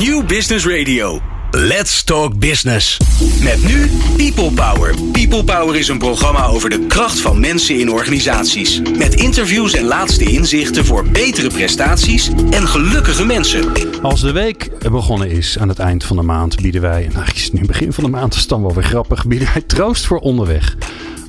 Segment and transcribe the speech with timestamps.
[0.00, 1.20] New Business Radio.
[1.50, 2.96] Let's Talk Business.
[3.42, 4.94] Met nu People Power.
[5.12, 8.80] People Power is een programma over de kracht van mensen in organisaties.
[8.96, 13.72] Met interviews en laatste inzichten voor betere prestaties en gelukkige mensen.
[14.02, 17.44] Als de week begonnen is aan het eind van de maand, bieden wij, nou is
[17.44, 20.18] het nu begin van de maand, is dan wel weer grappig, bieden wij troost voor
[20.18, 20.76] onderweg.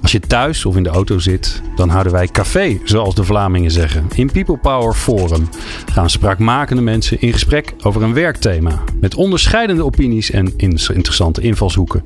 [0.02, 3.72] Als je thuis of in de auto zit, dan houden wij café, zoals de Vlamingen
[3.72, 4.08] zeggen.
[4.16, 5.50] In People Power Forum
[5.86, 8.84] gaan spraakmakende mensen in gesprek over een werkthema.
[9.00, 12.04] Met onderscheidende opinies en interessante invalshoeken.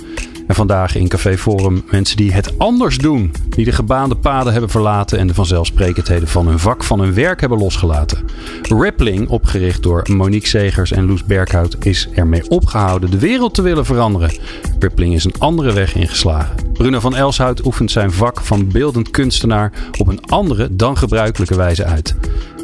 [0.47, 3.33] En vandaag in Café Forum mensen die het anders doen.
[3.49, 7.39] Die de gebaande paden hebben verlaten en de vanzelfsprekendheden van hun vak, van hun werk
[7.39, 8.19] hebben losgelaten.
[8.61, 13.85] Rippling, opgericht door Monique Segers en Loes Berghout, is ermee opgehouden de wereld te willen
[13.85, 14.37] veranderen.
[14.79, 16.55] Rippling is een andere weg ingeslagen.
[16.73, 21.85] Bruno van Elshout oefent zijn vak van beeldend kunstenaar op een andere dan gebruikelijke wijze
[21.85, 22.15] uit.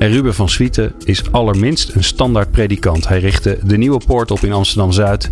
[0.01, 3.07] En Ruben van Swieten is allerminst een standaard predikant.
[3.07, 5.31] Hij richtte de Nieuwe Poort op in Amsterdam-Zuid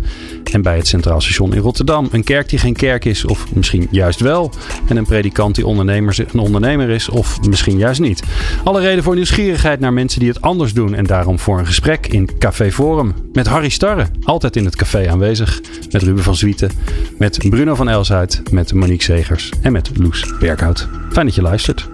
[0.52, 2.08] en bij het Centraal Station in Rotterdam.
[2.10, 4.52] Een kerk die geen kerk is, of misschien juist wel.
[4.88, 8.22] En een predikant die een ondernemer is, of misschien juist niet.
[8.64, 10.94] Alle reden voor nieuwsgierigheid naar mensen die het anders doen.
[10.94, 13.14] En daarom voor een gesprek in Café Forum.
[13.32, 15.60] Met Harry Starre, altijd in het café aanwezig.
[15.90, 16.70] Met Ruben van Zwieten,
[17.18, 20.88] met Bruno van Elshuit, met Monique Segers en met Loes Berghout.
[21.12, 21.88] Fijn dat je luistert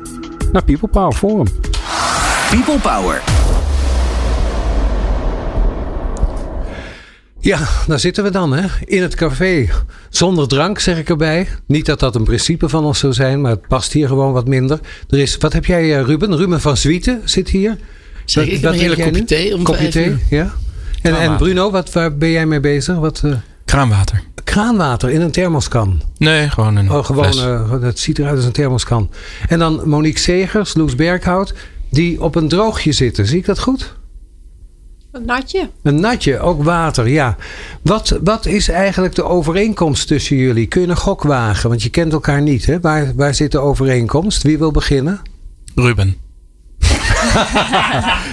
[0.52, 1.46] naar People Power Forum.
[2.50, 3.22] People Power.
[7.46, 8.66] Ja, daar zitten we dan, hè?
[8.84, 9.68] In het café.
[10.10, 11.48] Zonder drank, zeg ik erbij.
[11.66, 14.46] Niet dat dat een principe van ons zou zijn, maar het past hier gewoon wat
[14.46, 14.80] minder.
[15.10, 16.36] Er is, wat heb jij, eh, Ruben?
[16.36, 17.76] Ruben van Zwieten zit hier.
[18.24, 20.52] Zeg, ik een hele kopje thee om kopje thee, ja.
[21.02, 22.96] En, en Bruno, wat, waar ben jij mee bezig?
[22.96, 23.32] Wat, uh...
[23.64, 24.22] Kraanwater.
[24.44, 26.02] Kraanwater in een thermoskan?
[26.18, 27.44] Nee, gewoon een Oh, gewoon, fles.
[27.44, 29.10] uh, het ziet eruit als een thermoskan.
[29.48, 31.54] En dan Monique Segers, Loes Berghout,
[31.90, 33.26] die op een droogje zitten.
[33.26, 33.94] Zie ik dat goed?
[35.16, 35.70] Een natje.
[35.82, 37.36] Een natje, ook water, ja.
[37.82, 40.66] Wat, wat is eigenlijk de overeenkomst tussen jullie?
[40.66, 41.68] Kun je een gok wagen?
[41.68, 42.80] Want je kent elkaar niet, hè?
[42.80, 44.42] Waar, waar zit de overeenkomst?
[44.42, 45.20] Wie wil beginnen?
[45.74, 46.16] Ruben.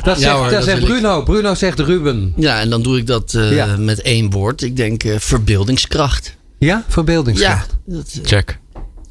[0.04, 0.94] Dat zegt, hoor, dat dat zegt wil ik.
[1.02, 1.24] Bruno.
[1.24, 2.34] Bruno zegt Ruben.
[2.36, 3.78] Ja, en dan doe ik dat eh, Ja.
[3.78, 4.62] met één woord.
[4.62, 6.36] Ik denk eh, verbeeldingskracht.
[6.60, 7.76] Ja, verbeeldingskracht.
[7.86, 8.60] Ja, dat, eh, Check.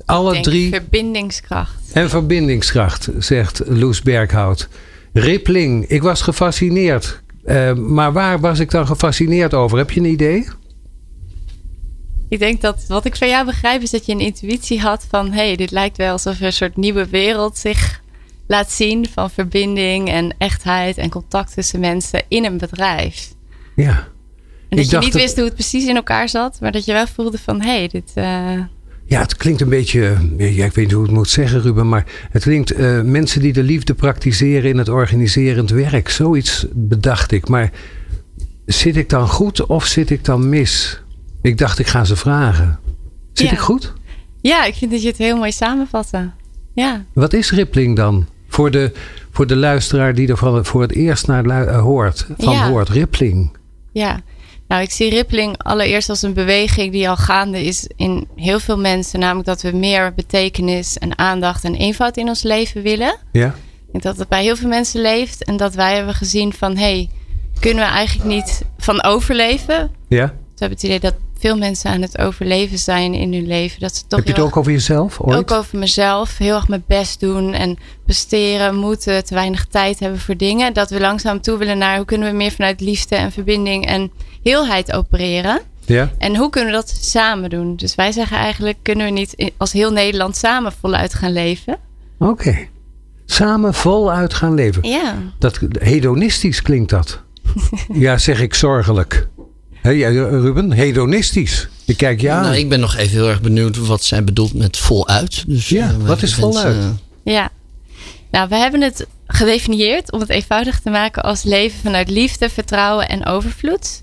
[0.06, 0.68] Alle Ik denk drie.
[0.70, 1.72] verbindingskracht.
[1.92, 4.68] En verbindingskracht, zegt Loes Berghout.
[5.12, 7.20] Rippling, ik was gefascineerd.
[7.44, 9.78] Eh, maar waar was ik dan gefascineerd over?
[9.78, 10.48] Heb je een idee?
[12.28, 15.30] Ik denk dat wat ik van jou begrijp is dat je een intuïtie had van
[15.32, 18.00] hé, hey, dit lijkt wel alsof er een soort nieuwe wereld zich
[18.46, 23.32] laat zien van verbinding en echtheid en contact tussen mensen in een bedrijf.
[23.76, 23.90] Ja.
[23.90, 23.98] En
[24.68, 26.84] Ik dat je dacht niet dat- wist hoe het precies in elkaar zat, maar dat
[26.84, 28.10] je wel voelde van hé, hey, dit.
[28.14, 28.58] eh,
[29.12, 30.16] Ja, het klinkt een beetje.
[30.38, 31.88] Ja, ik weet niet hoe ik het moet zeggen, Ruben.
[31.88, 32.70] Maar het klinkt.
[32.70, 36.08] eh, mensen die de liefde praktiseren in het organiserend werk.
[36.08, 37.48] Zoiets bedacht ik.
[37.48, 37.70] Maar
[38.66, 41.02] zit ik dan goed of zit ik dan mis?
[41.42, 42.78] Ik dacht, ik ga ze vragen.
[43.32, 43.52] Zit Ja.
[43.52, 43.92] ik goed?
[44.40, 46.30] ja, ik vind dat je het heel mooi samenvatte.
[46.74, 47.04] Ja.
[47.12, 48.26] Wat is rippling dan?
[48.48, 48.92] Voor de,
[49.30, 52.26] voor de luisteraar die er voor het eerst naar eh, hoort.
[52.38, 52.68] Van Ja.
[52.68, 52.88] hoort.
[52.88, 53.56] Rippling.
[53.92, 54.20] Ja,
[54.72, 58.78] nou ik zie Rippling allereerst als een beweging die al gaande is in heel veel
[58.78, 59.20] mensen.
[59.20, 63.16] Namelijk dat we meer betekenis en aandacht en eenvoud in ons leven willen.
[63.32, 63.46] Ja?
[63.46, 65.44] Ik denk dat het bij heel veel mensen leeft.
[65.44, 67.10] En dat wij hebben gezien van, hé, hey,
[67.60, 69.90] kunnen we eigenlijk niet van overleven?
[70.08, 70.26] Ja?
[70.26, 73.80] We hebben het idee dat veel mensen aan het overleven zijn in hun leven.
[73.80, 75.36] Dat ze toch Heb je het ook over jezelf ooit?
[75.36, 76.38] ook over mezelf.
[76.38, 80.72] Heel erg mijn best doen en presteren, moeten, te weinig tijd hebben voor dingen.
[80.72, 84.10] Dat we langzaam toe willen naar hoe kunnen we meer vanuit liefde en verbinding en
[84.42, 85.60] heelheid opereren.
[85.84, 86.10] Ja?
[86.18, 87.76] En hoe kunnen we dat samen doen?
[87.76, 91.76] Dus wij zeggen eigenlijk, kunnen we niet als heel Nederland samen voluit gaan leven?
[92.18, 92.68] Oké.
[93.26, 94.88] Samen voluit gaan leven.
[94.88, 95.14] Ja.
[95.38, 97.20] Dat, hedonistisch klinkt dat.
[97.92, 99.28] ja, zeg ik zorgelijk.
[99.82, 101.68] Hé, jij, Ruben, hedonistisch.
[101.84, 102.42] Ik kijk je aan.
[102.42, 105.44] nou, ik ben nog even heel erg benieuwd wat zij bedoelt met voluit.
[105.46, 106.76] Dus, Ja, eh, wat is voluit?
[106.76, 106.88] eh,
[107.34, 107.50] Ja.
[108.30, 113.08] Nou, we hebben het gedefinieerd om het eenvoudig te maken als leven vanuit liefde, vertrouwen
[113.08, 114.02] en overvloed.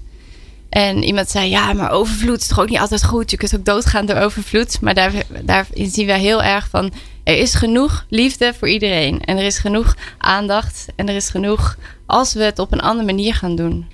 [0.69, 3.31] En iemand zei, ja, maar overvloed is toch ook niet altijd goed.
[3.31, 4.81] Je kunt ook doodgaan door overvloed.
[4.81, 5.11] Maar daar,
[5.43, 6.93] daarin zien wij heel erg van,
[7.23, 9.21] er is genoeg liefde voor iedereen.
[9.21, 10.85] En er is genoeg aandacht.
[10.95, 13.85] En er is genoeg als we het op een andere manier gaan doen.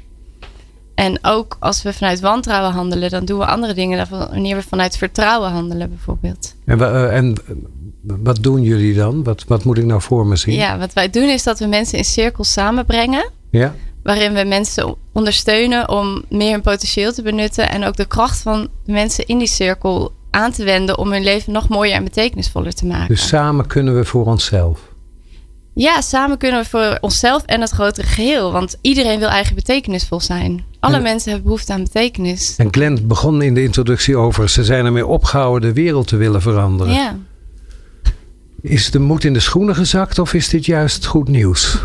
[0.95, 4.61] En ook als we vanuit wantrouwen handelen, dan doen we andere dingen dan wanneer we
[4.61, 6.55] vanuit vertrouwen handelen, bijvoorbeeld.
[6.65, 7.35] En, eh, en
[8.03, 9.23] wat doen jullie dan?
[9.23, 10.55] Wat, wat moet ik nou voor me zien?
[10.55, 13.29] Ja, wat wij doen is dat we mensen in cirkels samenbrengen.
[13.49, 13.75] Ja?
[14.03, 17.69] Waarin we mensen ondersteunen om meer hun potentieel te benutten.
[17.69, 21.23] En ook de kracht van de mensen in die cirkel aan te wenden om hun
[21.23, 23.07] leven nog mooier en betekenisvoller te maken.
[23.07, 24.93] Dus samen kunnen we voor onszelf.
[25.75, 28.51] Ja, samen kunnen we voor onszelf en het grotere geheel.
[28.51, 30.63] Want iedereen wil eigen betekenisvol zijn.
[30.79, 32.53] Alle En- mensen hebben behoefte aan betekenis.
[32.57, 34.49] En Glenn begon in de introductie over...
[34.49, 36.93] ze zijn ermee opgehouden de wereld te willen veranderen.
[36.93, 37.15] Ja.
[38.61, 41.77] Is de moed in de schoenen gezakt of is dit juist goed nieuws?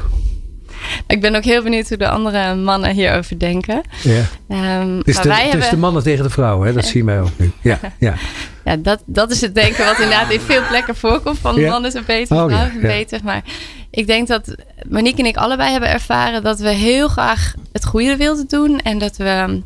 [1.07, 3.81] Ik ben ook heel benieuwd hoe de andere mannen hierover denken.
[4.03, 4.23] Ja.
[4.49, 5.71] Ehm, Het is, maar de, wij het is hebben...
[5.71, 6.73] de mannen tegen de vrouwen, hè?
[6.73, 7.51] dat zien wij ook nu.
[7.61, 8.15] Ja, ja.
[8.65, 11.39] Ja, dat, dat is het denken wat inderdaad in veel plekken voorkomt.
[11.39, 11.71] Van Ja.
[11.71, 13.21] mannen zijn beter, Oh, vrouwen zijn beter.
[13.25, 13.43] Maar
[13.91, 14.55] ik denk dat
[14.89, 18.81] Monique en ik allebei hebben ervaren dat we heel graag het goede wilden doen.
[18.81, 19.63] En dat we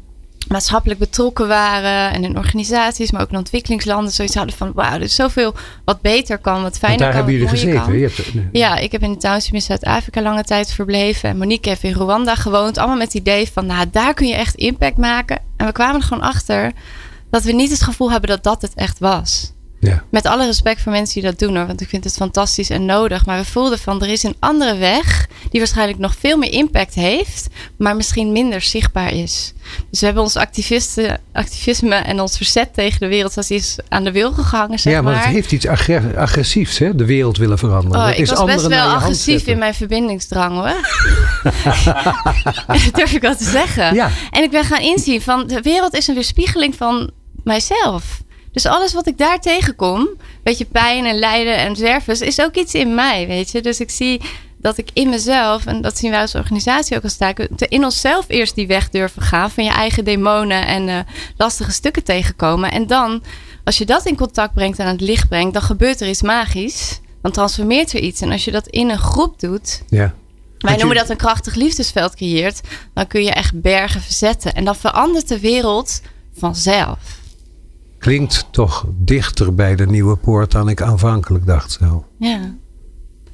[0.49, 2.12] maatschappelijk betrokken waren.
[2.12, 4.12] En in organisaties, maar ook in ontwikkelingslanden.
[4.12, 5.55] Zoiets hadden van, wauw, er is zoveel
[5.85, 7.99] wat beter kan, wat fijner daar kan, hebben jullie gezeten.
[7.99, 11.29] Je hebt, Ja, ik heb in de township in Zuid-Afrika lange tijd verbleven.
[11.29, 12.79] En Monique heeft in Rwanda gewoond.
[12.79, 15.38] Allemaal met het idee van, nou, daar kun je echt impact maken.
[15.56, 16.73] En we kwamen er gewoon achter
[17.31, 19.53] dat we niet het gevoel hebben dat dat het echt was.
[19.85, 20.05] Ja.
[20.11, 21.67] Met alle respect voor mensen die dat doen hoor.
[21.67, 23.27] Want ik vind het fantastisch en nodig.
[23.27, 25.29] Maar we voelden van er is een andere weg.
[25.51, 27.47] Die waarschijnlijk nog veel meer impact heeft.
[27.79, 29.53] Maar misschien minder zichtbaar is.
[29.91, 30.37] Dus we hebben ons
[31.33, 33.51] activisme en ons verzet tegen de wereld.
[33.51, 35.25] Is aan de wil gehangen zeg ja, maar maar.
[35.25, 36.95] het heeft iets agre- agressiefs, hè?
[36.95, 38.01] de wereld willen veranderen.
[38.01, 40.75] Oh, Het ik is was best wel agressief in mijn verbindingsdrang hoor.
[42.67, 43.95] dat durf ik wel te zeggen.
[43.95, 44.11] Ja.
[44.31, 47.11] En ik ben gaan inzien van de wereld is een weerspiegeling van
[47.45, 48.23] mijzelf.
[48.55, 50.09] Dus alles wat ik daar tegenkom,
[50.43, 53.62] weet je, pijn en lijden en zwervers, is ook iets in mij, weet je.
[53.62, 54.21] Dus ik zie
[54.56, 58.25] dat ik in mezelf, en dat zien wij als organisatie ook als taak, in onszelf
[58.29, 60.99] eerst die weg durven gaan van je eigen demonen en eh,
[61.37, 62.71] lastige stukken tegenkomen.
[62.71, 63.23] En dan,
[63.65, 66.23] als je dat in contact brengt en aan het licht brengt, dan gebeurt er iets
[66.23, 67.00] magisch.
[67.23, 68.21] Dan transformeert er iets.
[68.21, 70.15] En als je dat in een groep doet, Ja.
[70.59, 72.61] wij noemen dat een krachtig liefdesveld creëert,
[72.95, 74.55] dan kun je echt bergen verzetten.
[74.55, 76.00] En dan verandert de wereld
[76.39, 76.99] vanzelf.
[78.05, 82.05] Klinkt toch dichter bij de nieuwe poort dan ik aanvankelijk dacht zo.
[82.19, 82.55] Ja.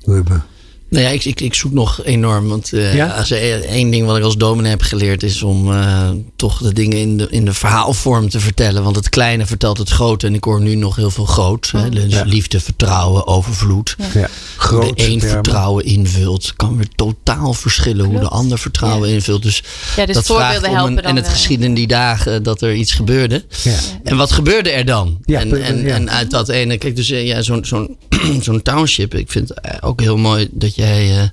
[0.00, 0.44] Ruben.
[0.90, 2.48] Nou ja, ik, ik, ik zoek nog enorm.
[2.48, 3.06] Want eh, Ja?
[3.06, 6.98] als één ding wat ik als dominee heb geleerd is om eh, toch de dingen
[6.98, 8.82] in de, in de verhaalvorm te vertellen.
[8.82, 10.26] Want het kleine vertelt het grote.
[10.26, 11.70] En ik hoor nu nog heel veel groot.
[11.76, 11.88] Hè?
[11.88, 12.22] Dus Ja.
[12.22, 13.96] liefde, vertrouwen, overvloed.
[14.14, 14.28] Ja.
[14.56, 19.42] Groot de een vertrouwen invult, kan weer totaal verschillen hoe de ander vertrouwen invult.
[19.42, 19.62] Dus,
[19.96, 21.34] Ja, dus dat vraagt voorbeelden om helpen een, dan en het wel.
[21.34, 23.44] geschieden in die dagen dat er iets gebeurde.
[23.62, 23.76] Ja.
[24.04, 25.18] En wat gebeurde er dan?
[25.24, 25.94] Ja, en, en, ja.
[25.94, 27.96] en uit dat ene, kijk, dus eh, ja, zo'n zo'n
[28.46, 29.14] zo'n township.
[29.14, 31.28] Ik vind het eh, ook heel mooi dat jij eh,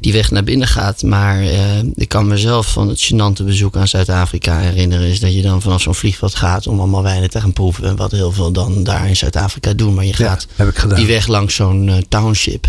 [0.00, 1.02] die weg naar binnen gaat.
[1.02, 5.06] Maar eh, ik kan mezelf van het gênante bezoek aan Zuid-Afrika herinneren.
[5.06, 7.84] Is dat je dan vanaf zo'n vliegveld gaat om allemaal wijnen te gaan proeven.
[7.84, 9.94] En wat heel veel dan daar in Zuid-Afrika doen.
[9.94, 10.46] Maar je Ja, gaat
[10.90, 12.66] ik die weg langs zo'n eh, township.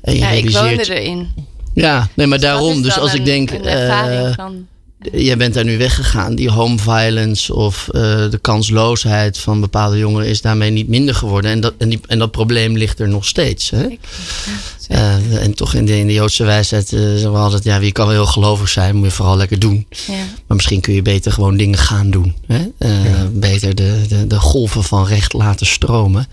[0.00, 0.64] En je Ja, ik realiseert.
[0.88, 1.28] woonde erin.
[1.74, 2.82] Ja, nee, maar Dat daarom.
[2.82, 3.50] Dus als ik denk.
[3.50, 4.66] Een ervaring eh, van,
[5.12, 6.34] Jij bent daar nu weggegaan.
[6.34, 8.00] Die home violence of eh,
[8.30, 11.50] de kansloosheid van bepaalde jongeren is daarmee niet minder geworden.
[11.50, 13.70] En dat, en die, en dat probleem ligt er nog steeds.
[13.70, 13.82] Hè?
[13.82, 13.98] ja.
[14.88, 17.92] Eh, en toch in de, in de Joodse wijsheid eh, zeggen we altijd: ja, wie
[17.92, 19.86] kan wel heel gelovig zijn, moet je vooral lekker doen.
[20.06, 20.12] ja.
[20.46, 22.34] Maar misschien kun je beter gewoon dingen gaan doen.
[22.46, 22.66] Hè?
[22.78, 22.90] Eh,
[23.32, 26.26] Beter de, de, de golven van recht laten stromen.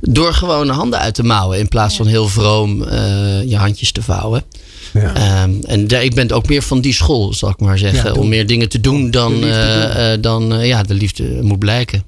[0.00, 1.58] Door gewoon de handen uit te mouwen.
[1.58, 4.44] In plaats van heel vroom eh, je handjes te vouwen.
[4.92, 5.14] Ja.
[5.14, 8.14] Ehm, en ik ben ook meer van die school, zal ik maar zeggen.
[8.14, 10.94] Ja, om meer dingen te doen dan, De liefde eh, eh, dan eh, ja, de
[10.94, 12.02] liefde moet blijken.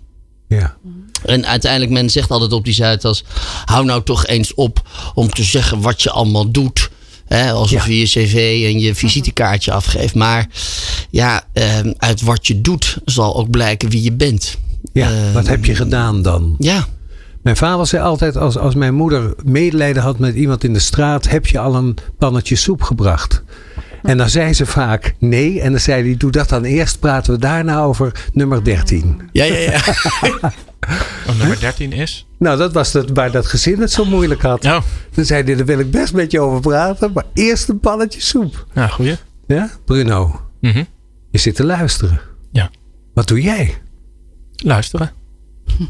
[0.48, 0.76] Ja.
[1.24, 3.24] En uiteindelijk, men zegt altijd op die Zuidas...
[3.64, 4.82] hou nou toch eens op
[5.14, 6.90] om te zeggen wat je allemaal doet.
[7.26, 7.92] Hè, alsof Ja.
[7.92, 10.14] je je cv en je visitekaartje afgeeft.
[10.14, 10.48] Maar
[11.10, 14.56] ja, ehm, uit wat je doet zal ook blijken wie je bent.
[14.92, 15.10] ja.
[15.10, 16.54] Eh, Wat heb je gedaan dan?
[16.58, 16.86] Ja,
[17.42, 21.28] Mijn vader zei altijd, als, als mijn moeder medelijden had met iemand in de straat,
[21.28, 23.42] heb je al een pannetje soep gebracht?
[24.02, 25.60] En dan zei ze vaak nee.
[25.60, 29.20] En dan zei hij, doe dat dan eerst, praten we daarna over nummer 13.
[29.32, 29.60] ja, ja.
[29.60, 29.80] ja.
[31.28, 32.26] Oh, nummer 13 is?
[32.38, 34.64] Nou, dat was het waar dat gezin het zo moeilijk had.
[34.64, 34.78] Oh,
[35.14, 38.20] Dan zei hij, daar wil ik best met je over praten, maar eerst een pannetje
[38.20, 38.66] soep.
[38.74, 39.16] ja, goeie.
[39.46, 40.84] Ja, Bruno, Mhm.
[41.30, 42.20] je zit te luisteren.
[42.52, 42.70] Ja.
[43.14, 43.74] Wat doe jij?
[44.56, 45.10] Luisteren.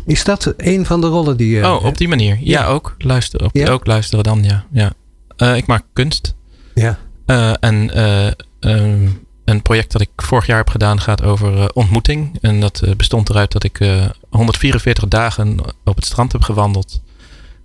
[0.06, 1.66] Is dat een van de rollen die je...
[1.66, 2.34] oh, op die manier.
[2.40, 2.66] Ja, Ja.
[2.66, 2.94] ook.
[2.98, 3.46] Luisteren.
[3.46, 3.68] Op, Ja?
[3.70, 4.64] Ook luisteren dan, ja.
[4.72, 4.92] ja.
[5.36, 6.34] Eh, ik maak kunst.
[6.74, 8.26] Ja, Eh, en eh,
[8.60, 9.08] ehm,
[9.44, 12.38] een project dat ik vorig jaar heb gedaan gaat over ontmoeting.
[12.40, 17.02] En dat bestond eruit dat ik eh, 144 dagen op het strand heb gewandeld.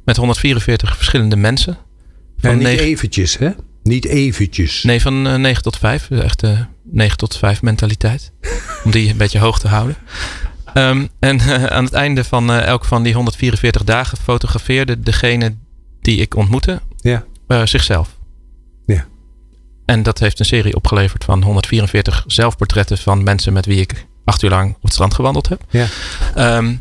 [0.05, 1.77] Met 144 verschillende mensen.
[2.37, 3.49] Van en niet negen- eventjes, hè?
[3.83, 4.83] Niet eventjes.
[4.83, 6.09] Nee, van eh 9 tot 5.
[6.09, 8.31] Echt eh 9 tot 5 mentaliteit.
[8.85, 9.95] Om die een beetje hoog te houden.
[10.73, 15.55] Ehm, en eh, aan het einde van eh, elk van die 144 dagen fotografeerde degene
[16.01, 17.23] die ik ontmoette Ja.
[17.47, 18.17] eh, zichzelf.
[18.85, 19.05] Ja.
[19.85, 24.41] En dat heeft een serie opgeleverd van 144 zelfportretten van mensen met wie ik acht
[24.43, 25.63] uur lang op het strand gewandeld heb.
[25.69, 25.85] Ja.
[26.35, 26.75] Ehm,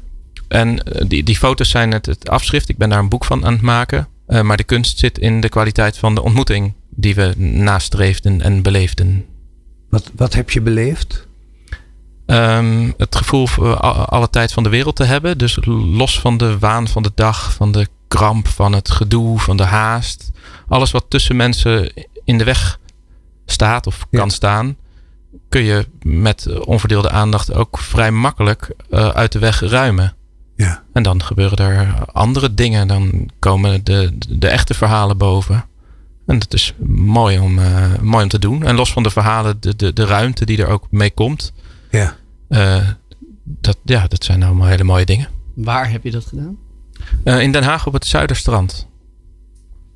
[0.48, 2.68] en die, die foto's zijn het, het afschrift.
[2.68, 4.08] Ik ben daar een boek van aan het maken.
[4.42, 9.24] Maar de kunst zit in de kwaliteit van de ontmoeting die we nastreefden en beleefden.
[9.88, 11.26] Wat, wat heb je beleefd?
[12.26, 13.76] Um, het gevoel voor
[14.06, 15.38] alle tijd van de wereld te hebben.
[15.38, 15.58] Dus
[15.94, 19.64] los van de waan van de dag, van de kramp, van het gedoe, van de
[19.64, 20.30] haast.
[20.68, 21.92] Alles wat tussen mensen
[22.24, 22.78] in de weg
[23.46, 24.76] staat of kan staan,
[25.48, 30.14] kun je met onverdeelde aandacht ook vrij makkelijk uh, uit de weg ruimen.
[30.56, 30.82] Ja.
[30.92, 32.88] En dan gebeuren er andere dingen.
[32.88, 35.64] Dan komen de, de echte verhalen boven.
[36.26, 38.64] En dat is mooi om, uh, mooi om te doen.
[38.64, 41.52] En los van de verhalen, de, de, de ruimte die er ook mee komt.
[41.92, 42.16] Ja.
[42.48, 42.88] Uh,
[43.44, 45.28] dat, ja, dat zijn allemaal hele mooie dingen.
[45.54, 46.58] Waar heb je dat gedaan?
[47.24, 48.88] Uh, in Den Haag op het Zuiderstrand.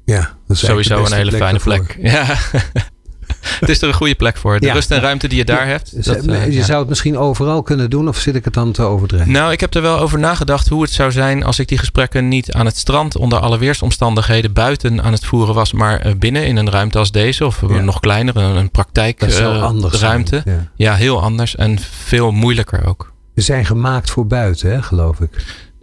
[0.05, 1.99] Ja, dat is sowieso een hele plek fijne plek.
[2.01, 2.37] Ja.
[3.61, 4.61] het is er een goede plek voor.
[4.61, 4.73] De Ja.
[4.73, 6.05] rust en ruimte die je daar hebt.
[6.05, 6.65] dat, eh, je ja.
[6.65, 9.33] zou het misschien overal kunnen doen, of zit ik het dan te overdrijven?
[9.33, 12.29] Nou, ik heb er wel over nagedacht hoe het zou zijn als ik die gesprekken
[12.29, 16.47] niet aan het strand onder alle weersomstandigheden buiten aan het voeren was, maar eh, binnen
[16.47, 20.01] in een ruimte als deze of nog kleiner, een, een praktijk dat zou eh, anders
[20.01, 20.41] ruimte.
[20.45, 20.69] zijn.
[20.77, 20.95] Ja.
[20.95, 23.13] Heel anders en veel moeilijker ook.
[23.37, 25.31] Ze zijn gemaakt voor buiten, hè, geloof ik.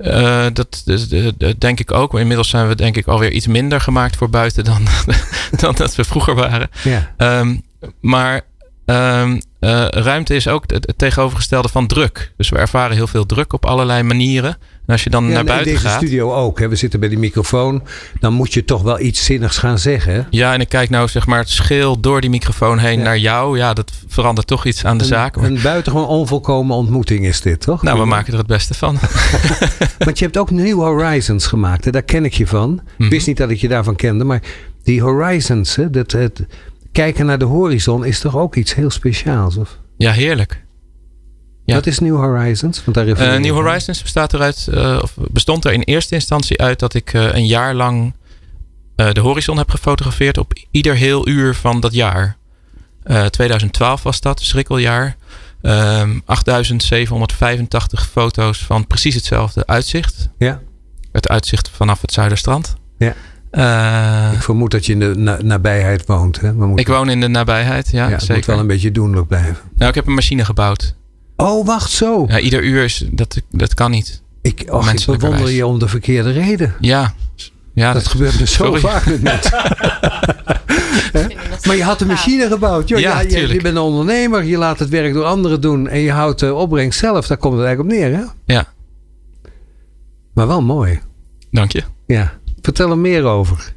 [0.03, 0.83] Eh, dat,
[1.37, 2.19] dat denk ik ook.
[2.19, 4.87] Inmiddels zijn we denk ik alweer iets minder gemaakt voor buiten dan,
[5.61, 6.69] dan dat we vroeger waren.
[6.83, 7.55] Ja, Ehm,
[7.99, 8.41] maar
[8.85, 12.31] ehm, eh, ruimte is ook het, het tegenovergestelde van druk.
[12.37, 14.57] Dus we ervaren heel veel druk op allerlei manieren.
[14.85, 15.97] En als je dan ja naar en buiten in deze gaat.
[15.97, 16.59] studio ook.
[16.59, 16.67] Hè.
[16.67, 17.83] We zitten bij die microfoon.
[18.19, 20.27] Dan moet je toch wel iets zinnigs gaan zeggen.
[20.29, 23.03] Ja, en ik kijk nou zeg maar het schil door die microfoon heen Ja.
[23.03, 23.57] naar jou.
[23.57, 25.35] Ja, dat verandert toch iets aan de zaak.
[25.35, 27.81] Een, een buitengewoon onvolkomen ontmoeting is dit, toch?
[27.83, 28.97] nou, we maken er het beste van.
[30.05, 31.85] Want je hebt ook New Horizons gemaakt.
[31.85, 31.91] Hè?
[31.91, 32.81] Daar ken ik je van.
[32.83, 33.09] Ik Mhm.
[33.09, 34.23] wist niet dat ik je daarvan kende.
[34.23, 34.41] Maar
[34.83, 36.45] die Horizons, hè, dat, het
[36.91, 39.57] kijken naar de horizon is toch ook iets heel speciaals?
[39.57, 39.77] Of?
[39.97, 40.63] Ja, heerlijk.
[41.65, 41.73] Ja.
[41.75, 42.83] Wat is New Horizons?
[42.83, 43.53] Want daar refereer Eh, New.
[43.53, 47.45] Horizons bestaat eruit, eh, of bestond er in eerste instantie uit dat ik eh, een
[47.45, 48.13] jaar lang
[48.95, 52.37] de horizon heb gefotografeerd op ieder heel uur van dat jaar.
[53.03, 55.15] Eh, 2012 was dat, schrikkeljaar.
[55.61, 60.29] Ehm 8785 foto's van precies hetzelfde uitzicht.
[60.37, 60.59] Ja.
[61.11, 62.75] Het uitzicht vanaf het Zuiderstrand.
[62.97, 63.13] Ja.
[64.33, 66.39] Ik vermoed dat je in de na- nabijheid woont.
[66.39, 66.47] Hè?
[66.55, 69.27] We moeten, ik woon in de nabijheid, ja, ja, het moet wel een beetje doenlijk
[69.27, 69.57] blijven.
[69.75, 70.95] Nou, ik heb een machine gebouwd.
[71.37, 72.25] Oh, wacht zo.
[72.27, 74.21] Ja, ieder uur is, dat, dat kan niet.
[74.41, 75.19] Ik, och, ik Menselijkerwijs.
[75.19, 76.73] bewonder je om de verkeerde reden.
[76.79, 77.13] Ja,
[77.73, 79.57] ja Dat gebeurt me zo vaak met mensen.
[81.67, 82.87] Maar je had een machine gebouwd.
[82.89, 83.53] Joh, Ja, ja, je, tuurlijk.
[83.53, 84.43] je bent een ondernemer.
[84.43, 85.87] Je laat het werk door anderen doen.
[85.87, 87.27] En je houdt de opbrengst zelf.
[87.27, 88.17] Daar komt het eigenlijk op neer.
[88.17, 88.53] Hè?
[88.53, 88.65] Ja,
[90.33, 90.99] Maar wel mooi.
[91.51, 91.83] dank je.
[92.07, 92.33] Ja.
[92.61, 93.73] Vertel er meer over.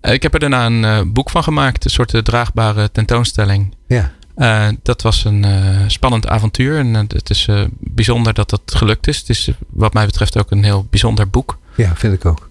[0.00, 3.74] Eh, Ik heb er daarna een eh, boek van gemaakt, een soort eh, draagbare tentoonstelling.
[3.86, 4.12] Ja.
[4.38, 9.06] Eh, dat was een eh, spannend avontuur en eh, het is bijzonder dat dat gelukt
[9.08, 9.18] is.
[9.18, 11.58] Het is wat mij betreft ook een heel bijzonder boek.
[11.76, 12.50] Ja, vind ik ook.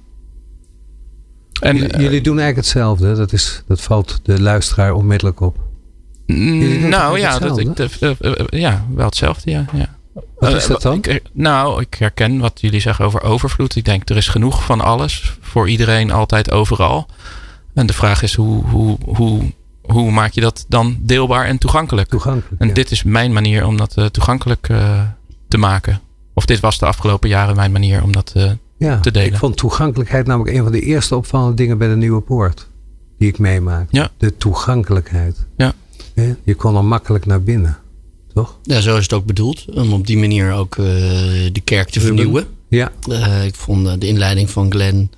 [1.62, 3.16] En, J- jullie doen eigenlijk hetzelfde.
[3.16, 5.58] Dat, is, dat valt de luisteraar onmiddellijk op.
[6.26, 7.90] mm, nou ja, dat, ik,
[8.50, 9.52] ja, wel hetzelfde.
[9.52, 9.96] Ja, ja.
[10.40, 10.94] Wat is dat dan?
[10.94, 13.76] Ik, nou, ik herken wat jullie zeggen over overvloed.
[13.76, 15.38] Ik denk, er is genoeg van alles.
[15.42, 17.08] Voor iedereen, altijd, overal.
[17.74, 19.42] En de vraag is, hoe, hoe, hoe,
[19.88, 22.10] hoe maak je dat dan deelbaar en toegankelijk?
[22.10, 22.62] Toegankelijk.
[22.62, 22.74] En ja.
[22.74, 25.02] dit is mijn manier om dat eh, toegankelijk eh,
[25.48, 26.02] te maken.
[26.34, 28.32] Of dit was de afgelopen jaren mijn manier om dat.
[28.36, 29.28] eh, ja, te delen.
[29.32, 32.68] Ik vond toegankelijkheid namelijk een van de eerste opvallende dingen bij de Nieuwe Poort.
[33.18, 33.88] Die ik meemaak.
[33.92, 34.10] Ja.
[34.18, 35.46] De toegankelijkheid.
[35.58, 35.74] Ja.
[36.44, 37.78] Je kon er makkelijk naar binnen.
[38.34, 38.58] Toch?
[38.64, 39.66] Ja, zo is het ook bedoeld.
[39.76, 40.86] Om op die manier ook eh,
[41.52, 42.46] de kerk te vernieuwen.
[42.68, 42.92] Ja.
[43.10, 45.12] Eh, ik vond de inleiding van Glenn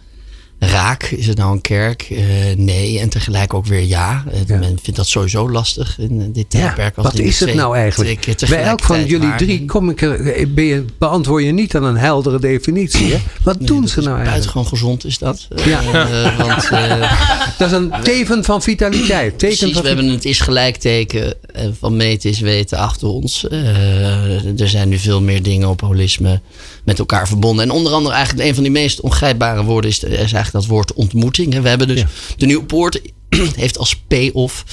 [0.60, 1.04] raak.
[1.04, 2.08] Is het nou een kerk?
[2.10, 2.24] Eh,
[2.56, 3.00] nee.
[3.00, 4.24] En tegelijk ook weer ja.
[4.32, 4.58] Eh, Ja.
[4.58, 6.96] Men vindt dat sowieso lastig in eh, dit Ja, tijdperk.
[6.98, 8.36] als wat is het nou eigenlijk?
[8.50, 11.98] Bij elk van jullie drie kom ik er, ben je, beantwoord je niet aan een
[11.98, 13.12] heldere definitie.
[13.12, 13.18] Hè?
[13.44, 14.30] Wat Nee, doen ze nou eigenlijk?
[14.54, 15.48] Buitengewoon gezond is dat.
[15.66, 15.82] Ja.
[16.38, 16.70] want
[17.58, 19.40] Dat is een teken van vitaliteit.
[19.40, 23.46] Teken Precies, van we hebben het is gelijkteken eh, van meten is weten achter ons.
[24.58, 26.42] Er zijn nu veel meer dingen op holisme
[26.90, 27.66] met elkaar verbonden.
[27.66, 30.94] En onder andere eigenlijk een van die meest ongrijpbare woorden is, is eigenlijk dat woord
[30.94, 31.62] ontmoeting.
[31.62, 32.08] We hebben dus Ja.
[32.38, 33.02] de Nieuwe Poort
[33.56, 34.64] heeft als payoff,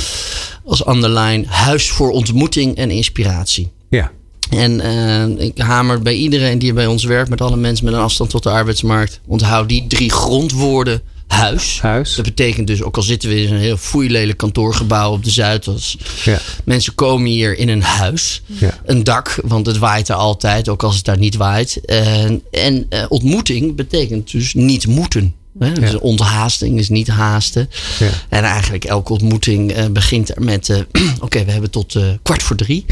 [0.64, 3.70] als underline, huis voor ontmoeting en inspiratie.
[3.90, 4.11] Ja.
[4.50, 8.00] En eh, ik hamer bij iedereen die bij ons werkt, met alle mensen met een
[8.00, 11.02] afstand tot de arbeidsmarkt, onthoud die drie grondwoorden.
[11.26, 11.80] Huis.
[11.80, 12.14] Huis.
[12.14, 15.97] Dat betekent dus, ook al zitten we in een heel foeilelijk kantoorgebouw op de Zuidas.
[16.25, 16.38] Ja.
[16.64, 18.42] Mensen komen hier in een huis.
[18.47, 18.78] Ja.
[18.85, 21.85] Een dak, want het waait er altijd, ook als het daar niet waait.
[21.85, 25.35] En, en eh, ontmoeting betekent dus niet moeten.
[25.59, 25.73] Hè?
[25.73, 27.71] Dus onthaasting is niet haasten.
[27.99, 28.09] Ja.
[28.29, 30.69] En eigenlijk elke ontmoeting eh, begint er met...
[30.69, 30.79] eh,
[31.21, 32.85] Oké, we hebben tot eh, kwart voor drie.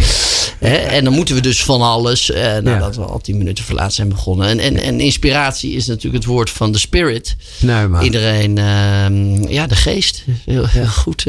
[0.59, 0.75] Hè?
[0.75, 2.33] En dan moeten we dus van alles...
[2.63, 4.49] nadat we al tien minuten verlaat zijn begonnen.
[4.49, 7.37] En, en, en inspiratie is natuurlijk het woord van de spirit.
[7.61, 8.05] Nou, maar.
[8.05, 10.25] Iedereen, ehm, ja, de geest.
[10.45, 11.27] Heel, heel goed.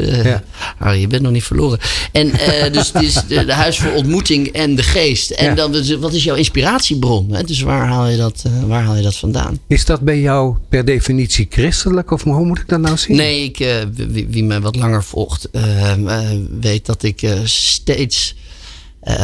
[0.78, 1.78] Harry, je bent nog niet verloren.
[2.12, 2.32] En
[2.72, 5.30] dus het is de, de huis voor ontmoeting en de geest.
[5.30, 7.32] En dan, dus wat is jouw inspiratiebron?
[7.32, 7.42] Hè?
[7.42, 9.58] Dus waar haal, je dat, waar haal je dat vandaan?
[9.66, 12.10] Is dat bij jou per definitie christelijk?
[12.10, 13.16] Of hoe moet ik dat nou zien?
[13.16, 13.76] Nee, ik, eh,
[14.08, 18.34] wie, wie mij wat langer volgt, eh, eh, weet dat ik eh, steeds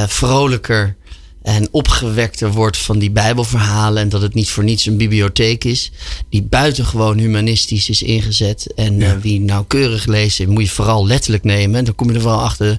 [0.06, 0.96] vrolijker
[1.42, 4.02] en opgewekter word van die Bijbelverhalen.
[4.02, 5.90] En dat het niet voor niets een bibliotheek is.
[6.28, 8.72] Die buitengewoon humanistisch is ingezet.
[8.74, 11.78] En eh, wie nauwkeurig leest, moet je vooral letterlijk nemen.
[11.78, 12.78] En dan kom je er wel achter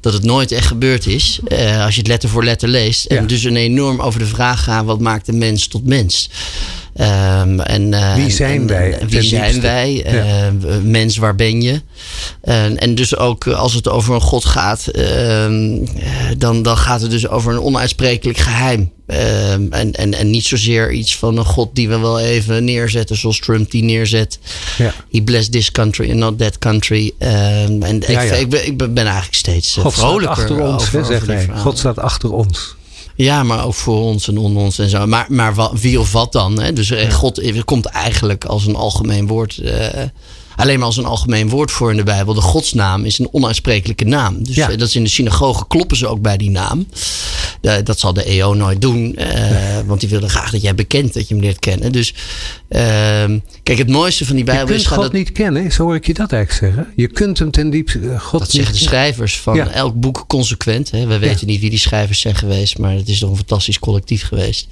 [0.00, 1.40] dat het nooit echt gebeurd is.
[1.80, 3.04] als je het letter voor letter leest.
[3.04, 3.22] En Ja.
[3.28, 6.30] dus een enorm over de vraag gaan: wat maakt de mens tot mens?
[6.98, 9.60] Ehm, en, eh, Wie en- zijn en- wij en Wie zijn diepste?
[9.60, 10.04] wij?
[10.10, 10.52] Ja.
[10.82, 11.80] Mens, waar ben je?
[12.40, 16.76] En, en dus ook eh, als het over een God gaat, ehm, eh, dan, dan
[16.76, 18.92] gaat het dus over een onuitsprekelijk geheim.
[19.06, 23.16] Ehm, en, en, en niet zozeer iets van een God die we wel even neerzetten
[23.16, 24.38] zoals Trump die neerzet.
[24.78, 24.94] Ja.
[25.10, 27.12] He blessed this country and not that country.
[27.18, 28.40] En Ja, ik.
[28.40, 31.56] Ik, ben, ik ben ben eigenlijk steeds God staat vrolijker achter ons, over, over.
[31.56, 32.76] God staat achter ons.
[33.18, 35.06] Ja, maar ook voor ons en onder ons en zo.
[35.06, 36.60] Maar, maar wie of wat dan?
[36.60, 36.72] Hè?
[36.72, 39.60] Dus eh, God eh, komt eigenlijk als een algemeen woord.
[40.58, 42.34] Alleen maar als een algemeen woord voor in de Bijbel.
[42.34, 44.42] De godsnaam is een onuitsprekelijke naam.
[44.42, 44.70] Dus Ja.
[44.70, 46.86] eh, dat is in de synagoge kloppen ze ook bij die naam.
[47.60, 49.16] Eh, dat zal de EO nooit doen.
[49.16, 51.92] eh, Want die willen graag dat jij bekent, dat je hem leert kennen.
[51.92, 52.14] Dus
[52.68, 54.86] ehm, kijk, het mooiste van die Je Bijbel kunt is...
[54.86, 56.92] gaat God dat- niet kennen, zo hoor ik je dat eigenlijk zeggen.
[56.96, 58.18] Je kunt hem ten diepste.
[58.20, 59.68] God Dat zeggen de schrijvers van Ja.
[59.68, 60.90] elk boek consequent.
[60.90, 61.06] Hè.
[61.06, 64.22] We weten niet wie die schrijvers zijn geweest, maar het is toch een fantastisch collectief
[64.26, 64.66] geweest.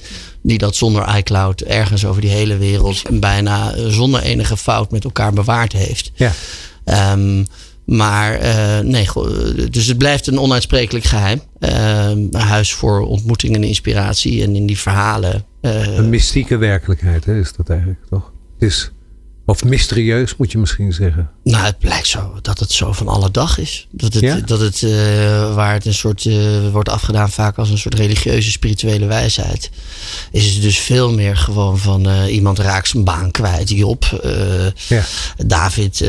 [0.46, 5.32] Die dat zonder iCloud ergens over die hele wereld bijna zonder enige fout met elkaar
[5.32, 6.10] bewaard heeft.
[6.14, 6.32] Ja.
[6.84, 7.44] Ehm,
[7.84, 9.06] maar eh, nee,
[9.70, 11.40] dus het blijft een onuitsprekelijk geheim.
[11.58, 14.42] Ehm, een huis voor ontmoeting en inspiratie.
[14.42, 15.44] En in die verhalen.
[15.60, 18.32] eh, Een mystieke werkelijkheid hè, is dat eigenlijk toch?
[18.58, 18.90] Het is,
[19.46, 21.30] of mysterieus moet je misschien zeggen.
[21.44, 23.86] Nou, het blijkt zo dat het zo van alle dag is.
[23.90, 24.36] Dat het, Ja?
[24.46, 26.36] dat het eh, waar het een soort eh,
[26.72, 29.70] wordt afgedaan, vaak als een soort religieuze, spirituele wijsheid,
[30.32, 34.20] is het dus veel meer gewoon van eh, iemand raakt zijn baan kwijt, Job.
[34.88, 35.02] Ja.
[35.46, 36.04] David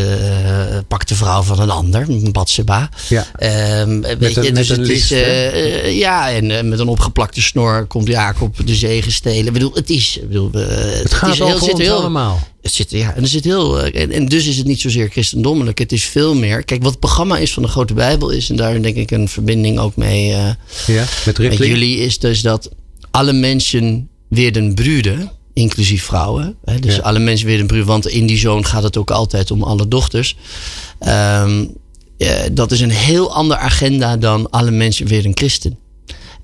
[0.88, 2.90] pakt de vrouw van een ander, Batseba.
[3.10, 3.26] Ja.
[3.36, 5.46] Ehm, weet een- je, met dus een het list, is, hè?
[5.88, 9.46] ja, en met een opgeplakte snor komt Jacob de zegen stelen.
[9.48, 10.68] Ik bedoel, het is, ik bedoel, eh,
[11.02, 12.40] Het gaat is heel, zit heel, allemaal.
[12.62, 15.10] Het zit, ja, en, er zit heel, eh, en, en dus is het niet zozeer
[15.10, 15.78] christendommelijk.
[15.80, 16.64] Het is veel meer.
[16.64, 19.28] Kijk, wat het programma is van de Grote Bijbel is, en daar denk ik een
[19.28, 20.50] verbinding ook mee eh,
[20.88, 22.70] Ja, met jullie, is dus dat
[23.12, 26.56] alle mensen werden bruden, inclusief vrouwen.
[26.66, 27.02] Hè, dus Ja.
[27.02, 30.36] alle mensen werden bruden, want in die zoon gaat het ook altijd om alle dochters.
[31.00, 31.66] Ehm,
[32.18, 35.78] eh, dat is een heel ander agenda dan alle mensen weer een christen.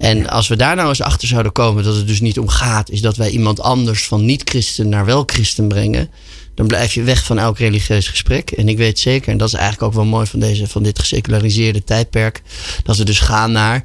[0.04, 2.90] En als we daar nou eens achter zouden komen dat het dus niet om gaat,
[2.90, 6.10] is dat wij iemand anders van niet-christen naar wel-christen brengen,
[6.56, 8.52] dan blijf je weg van elk religieus gesprek.
[8.52, 11.00] En ik weet zeker, en dat is eigenlijk ook wel mooi van, deze, van dit
[11.00, 12.42] geseculariseerde tijdperk,
[12.84, 13.84] dat we dus gaan naar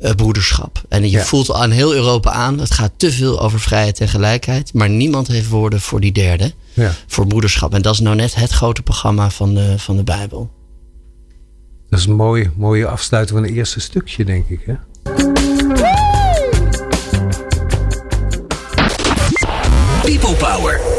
[0.00, 0.82] eh, broederschap.
[0.88, 1.24] En je Ja.
[1.24, 5.26] voelt aan heel Europa aan, het gaat te veel over vrijheid en gelijkheid, maar niemand
[5.26, 6.92] heeft woorden voor die derde, Ja.
[7.06, 7.74] voor broederschap.
[7.74, 10.50] En dat is nou net het grote programma van de, van de Bijbel.
[11.90, 14.60] Dat is een mooie, mooie afsluiting van het eerste stukje, denk ik.
[14.66, 14.74] Hè?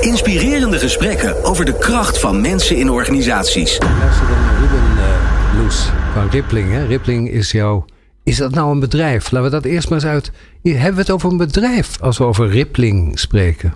[0.06, 3.78] Inspirerende gesprekken over de kracht van mensen in organisaties.
[3.80, 6.72] Luister dan naar Ruben eh, Loes van Rippling.
[6.72, 6.86] Hè?
[6.86, 7.86] Rippling is jouw...
[8.24, 9.32] Is dat nou een bedrijf?
[9.32, 10.32] Laten we dat eerst maar eens uit...
[10.62, 13.74] Hier, hebben we het over een bedrijf als we over Rippling spreken?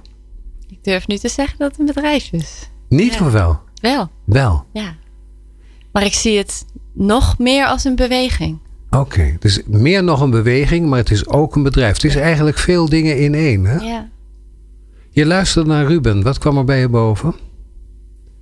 [0.68, 2.70] Ik durf nu te zeggen dat het een bedrijf is.
[2.90, 3.26] Niet Ja.
[3.26, 3.60] of wel?
[3.82, 4.66] Wel, Wel.
[4.74, 4.96] ja.
[5.92, 8.60] Maar ik zie het nog meer als een beweging.
[8.90, 11.94] Oké, het is meer nog een beweging, maar het is ook een bedrijf.
[11.94, 13.66] Het is eigenlijk veel dingen in één.
[13.66, 13.76] Hè?
[13.78, 14.10] Ja.
[15.12, 16.24] Je luistert naar Ruben.
[16.24, 17.36] Wat kwam er bij je boven?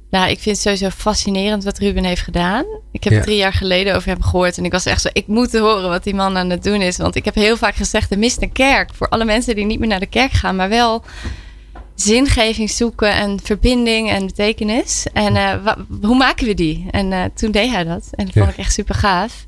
[0.10, 2.66] Nou, ik vind het sowieso fascinerend wat Ruben heeft gedaan.
[2.92, 3.22] Ik heb Ja.
[3.22, 4.58] drie jaar geleden over hem gehoord.
[4.58, 6.98] En ik was echt zo, ik moet horen wat die man aan het doen is.
[6.98, 8.94] Want ik heb heel vaak gezegd, er mist een kerk.
[8.94, 10.56] Voor alle mensen die niet meer naar de kerk gaan.
[10.56, 11.04] Maar wel
[11.96, 15.06] zingeving zoeken en verbinding en betekenis.
[15.14, 16.88] En eh, wa- hoe maken we die?
[16.92, 18.08] En eh, toen deed hij dat.
[18.12, 18.42] En dat Ja.
[18.42, 19.46] vond ik echt super gaaf.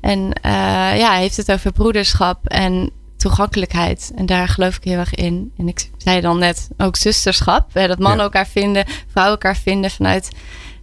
[0.00, 0.50] En eh,
[0.98, 4.12] ja, hij heeft het over broederschap en toegankelijkheid.
[4.14, 5.52] En daar geloof ik heel erg in.
[5.58, 7.74] En ik zei dan net ook zusterschap.
[7.74, 8.22] Hè, dat mannen Ja.
[8.24, 10.30] elkaar vinden, vrouwen elkaar vinden vanuit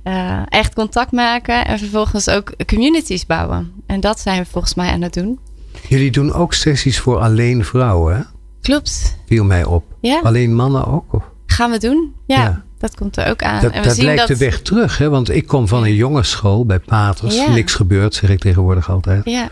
[0.04, 1.66] eh, echt contact maken.
[1.66, 3.72] En vervolgens ook communities bouwen.
[3.86, 5.40] En dat zijn we volgens mij aan het doen.
[5.88, 8.22] Jullie doen ook sessies voor alleen vrouwen, hè?
[8.62, 9.18] Klopt.
[9.26, 9.84] Viel mij op.
[10.02, 11.14] Ja, Alleen mannen ook?
[11.14, 11.24] Of?
[11.46, 12.14] gaan we doen.
[12.28, 12.42] Ja.
[12.42, 12.64] Ja.
[12.80, 13.62] Dat komt er ook aan.
[13.62, 15.10] Dat, en we dat zien lijkt dat, de weg terug, hè?
[15.10, 17.36] want ik kom van een jongensschool bij Paters.
[17.36, 17.50] Ja.
[17.54, 19.22] Niks gebeurt, zeg ik tegenwoordig altijd.
[19.26, 19.50] Ja,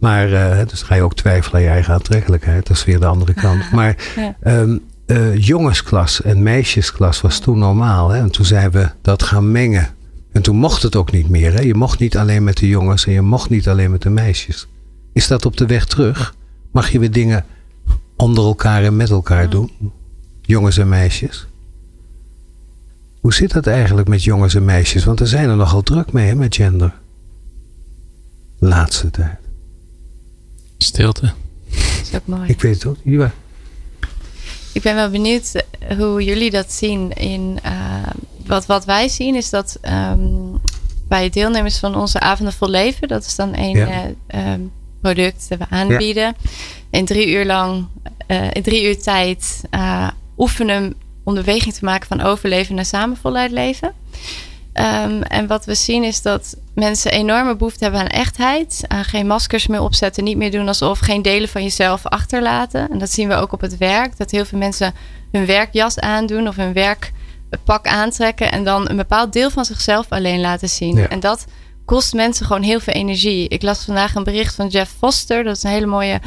[0.00, 2.66] Maar, eh, dus ga je ook twijfelen aan je eigen aantrekkelijkheid.
[2.66, 3.70] Dat is weer de andere kant.
[3.72, 4.36] Maar Ja.
[4.42, 8.08] ehm, eh, jongensklas en meisjesklas was toen normaal.
[8.08, 8.18] Hè?
[8.18, 9.88] En toen zijn we dat gaan mengen.
[10.32, 11.52] En toen mocht het ook niet meer.
[11.52, 11.60] Hè?
[11.60, 14.68] Je mocht niet alleen met de jongens en je mocht niet alleen met de meisjes.
[15.12, 16.34] Is dat op de weg terug?
[16.72, 17.44] Mag je weer dingen
[18.16, 19.70] onder elkaar en met elkaar doen?
[20.42, 21.46] Jongens en meisjes?
[23.28, 25.04] Hoe zit dat eigenlijk met jongens en meisjes?
[25.04, 26.94] Want er zijn er nogal druk mee hè, met gender.
[28.58, 29.38] De laatste tijd.
[30.78, 31.32] Stilte.
[31.70, 32.48] dat is ook mooi.
[32.48, 32.96] Ik weet het ook.
[33.04, 33.32] Ja.
[34.72, 37.12] Ik ben wel benieuwd eh, hoe jullie dat zien.
[37.12, 37.72] In, eh,
[38.46, 40.54] wat, wat wij zien is dat ehm,
[41.08, 43.86] bij deelnemers van onze avonden vol leven, dat is dan één Ja.
[43.86, 44.60] eh, ehm,
[45.00, 46.36] product dat we aanbieden.
[46.90, 47.86] In drie uur lang,
[48.26, 50.94] eh, in drie uur tijd eh, oefenen
[51.28, 53.92] om de beweging te maken van overleven naar samen voluit leven.
[54.72, 58.84] Ehm, en wat we zien is dat mensen enorme behoefte hebben aan echtheid.
[58.86, 62.90] Aan geen maskers meer opzetten, niet meer doen alsof, geen delen van jezelf achterlaten.
[62.90, 64.16] En dat zien we ook op het werk.
[64.16, 64.94] Dat heel veel mensen
[65.32, 68.52] hun werkjas aandoen of hun werkpak aantrekken.
[68.52, 70.96] En dan een bepaald deel van zichzelf alleen laten zien.
[70.96, 71.08] Ja.
[71.08, 71.44] En dat
[71.84, 73.48] kost mensen gewoon heel veel energie.
[73.48, 75.44] Ik las vandaag een bericht van Jeff Foster.
[75.44, 76.20] Dat is een hele mooie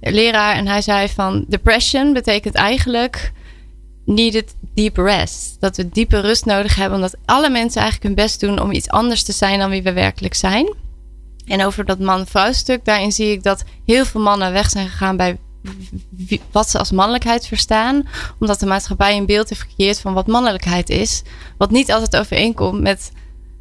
[0.00, 0.54] leraar.
[0.54, 3.32] En hij zei van depression betekent eigenlijk
[4.04, 5.56] needed deep rest.
[5.60, 6.96] Dat we diepe rust nodig hebben.
[6.96, 9.92] Omdat alle mensen eigenlijk hun best doen om iets anders te zijn dan wie we
[9.92, 10.74] werkelijk zijn.
[11.46, 15.16] En over dat man-vrouw stuk, daarin zie ik dat heel veel mannen weg zijn gegaan
[15.16, 15.38] bij
[16.52, 18.08] wat ze als mannelijkheid verstaan.
[18.38, 21.22] Omdat de maatschappij een beeld heeft gecreëerd van wat mannelijkheid is.
[21.58, 23.12] Wat niet altijd overeenkomt met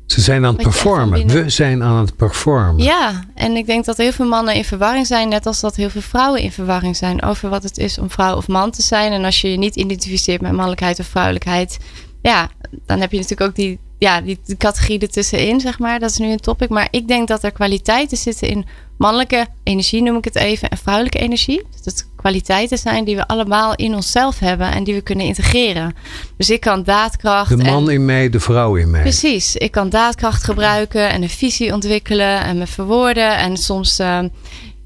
[0.06, 1.28] Ze zijn aan het performen.
[1.28, 2.84] We zijn aan het performen.
[2.84, 5.90] Ja, en ik denk dat heel veel mannen in verwarring zijn, net als dat heel
[5.90, 9.12] veel vrouwen in verwarring zijn over wat het is om vrouw of man te zijn.
[9.12, 11.78] En als je je niet identificeert met mannelijkheid of vrouwelijkheid,
[12.22, 12.50] ja,
[12.86, 16.00] dan heb je natuurlijk ook die, ja, die, die categorie ertussenin, zeg maar.
[16.00, 16.70] Dat is nu een topic.
[16.70, 18.66] Maar ik denk dat er kwaliteiten zitten in
[18.98, 21.64] mannelijke energie, noem ik het even, en vrouwelijke energie.
[21.72, 25.96] Dat het kwaliteiten zijn die we allemaal in onszelf hebben en die we kunnen integreren.
[26.38, 27.58] Dus ik kan daadkracht.
[27.58, 29.02] De en- man in mij, de vrouw in mij.
[29.02, 29.56] Precies.
[29.56, 33.38] Ik kan daadkracht gebruiken en een visie ontwikkelen en me verwoorden.
[33.38, 34.20] En soms eh,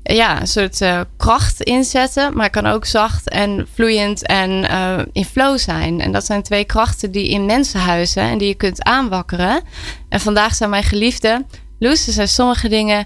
[0.03, 2.33] ja, een soort eh, kracht inzetten.
[2.35, 6.01] Maar ik kan ook zacht en vloeiend en eh, in flow zijn.
[6.01, 9.61] En dat zijn twee krachten die in mensen huizen en die je kunt aanwakkeren.
[10.09, 11.45] En vandaag zijn mijn geliefde.
[11.79, 13.05] Loes, er zijn sommige dingen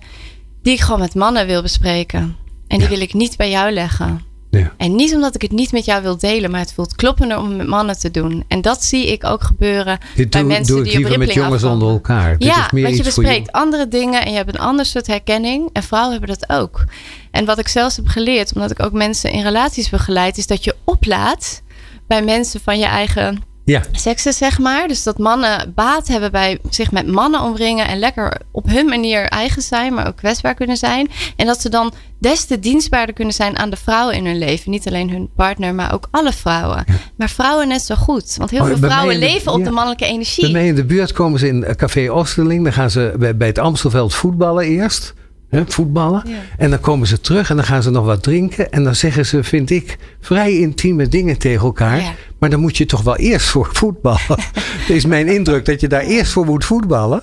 [0.61, 2.35] die ik gewoon met mannen wil bespreken.
[2.67, 4.29] En die wil ik niet bij jou leggen.
[4.49, 4.73] Ja.
[4.77, 7.47] En niet omdat ik het niet met jou wil delen, maar het voelt kloppender om
[7.47, 8.43] het met mannen te doen.
[8.47, 11.33] En dat zie ik ook gebeuren Dit bij mensen doe die ik op liever met
[11.33, 11.73] jongens afkomen.
[11.73, 12.37] onder elkaar.
[12.37, 15.69] Dit Ja, want je bespreekt andere dingen en je hebt een ander soort herkenning.
[15.73, 16.83] En vrouwen hebben dat ook.
[17.31, 20.63] En wat ik zelfs heb geleerd, omdat ik ook mensen in relaties begeleid, is dat
[20.63, 21.61] je oplaat
[22.07, 24.87] bij mensen van je eigen Ja, seksen, zeg maar.
[24.87, 29.23] Dus dat mannen baat hebben bij zich met mannen omringen en lekker op hun manier
[29.25, 31.09] eigen zijn, maar ook kwetsbaar kunnen zijn.
[31.35, 34.71] En dat ze dan des te dienstbaarder kunnen zijn aan de vrouwen in hun leven.
[34.71, 36.85] Niet alleen hun partner, maar ook alle vrouwen.
[37.17, 38.35] Maar vrouwen net zo goed.
[38.37, 39.63] Want heel Oh, veel vrouwen de- leven op ja.
[39.65, 40.43] de mannelijke energie.
[40.43, 42.63] bij mij in de buurt komen ze in eh, Café Oosterling.
[42.63, 45.13] Dan gaan ze bij, bij het Amstelveld voetballen eerst.
[45.51, 46.23] Hè, voetballen.
[46.25, 46.35] Ja.
[46.57, 48.71] En dan komen ze terug en dan gaan ze nog wat drinken.
[48.71, 51.97] En dan zeggen ze, vind ik, vrij intieme dingen tegen elkaar.
[51.97, 52.13] Ja.
[52.39, 54.19] Maar dan moet je toch wel eerst voor voetballen.
[54.81, 57.21] Het is mijn indruk dat je daar eerst voor moet voetballen.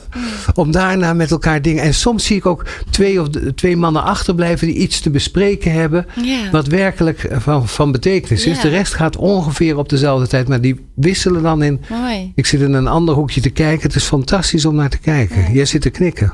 [0.55, 1.83] Om daarna met elkaar dingen.
[1.83, 6.07] En soms zie ik ook twee, of twee mannen achterblijven die iets te bespreken hebben.
[6.23, 6.51] Ja.
[6.51, 8.61] Wat werkelijk eh, van, van betekenis is.
[8.61, 10.49] De rest gaat ongeveer op dezelfde tijd.
[10.49, 11.81] Maar die wisselen dan in.
[11.89, 12.33] Mooi.
[12.35, 13.87] Ik zit in een ander hoekje te kijken.
[13.87, 15.53] Het is fantastisch om naar te kijken.
[15.53, 16.33] Jij zit te knikken.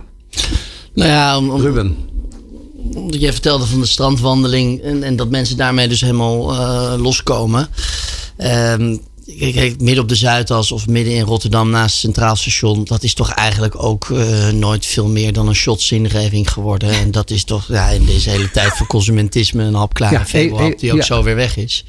[0.95, 1.97] Nou ja, om, om, Ruben.
[2.95, 7.69] omdat jij vertelde van de strandwandeling en, en dat mensen daarmee dus helemaal eh, loskomen.
[8.37, 8.97] Ehm,
[9.39, 13.03] kijk, kijk, midden op de Zuidas of midden in Rotterdam naast het Centraal Station, dat
[13.03, 16.91] is toch eigenlijk ook eh, nooit veel meer dan een shotzingeving geworden.
[16.91, 20.93] En dat is toch ja, in deze hele tijd van consumentisme een hapklare Ja, die
[20.93, 21.05] ook ja.
[21.05, 21.85] zo weer weg is.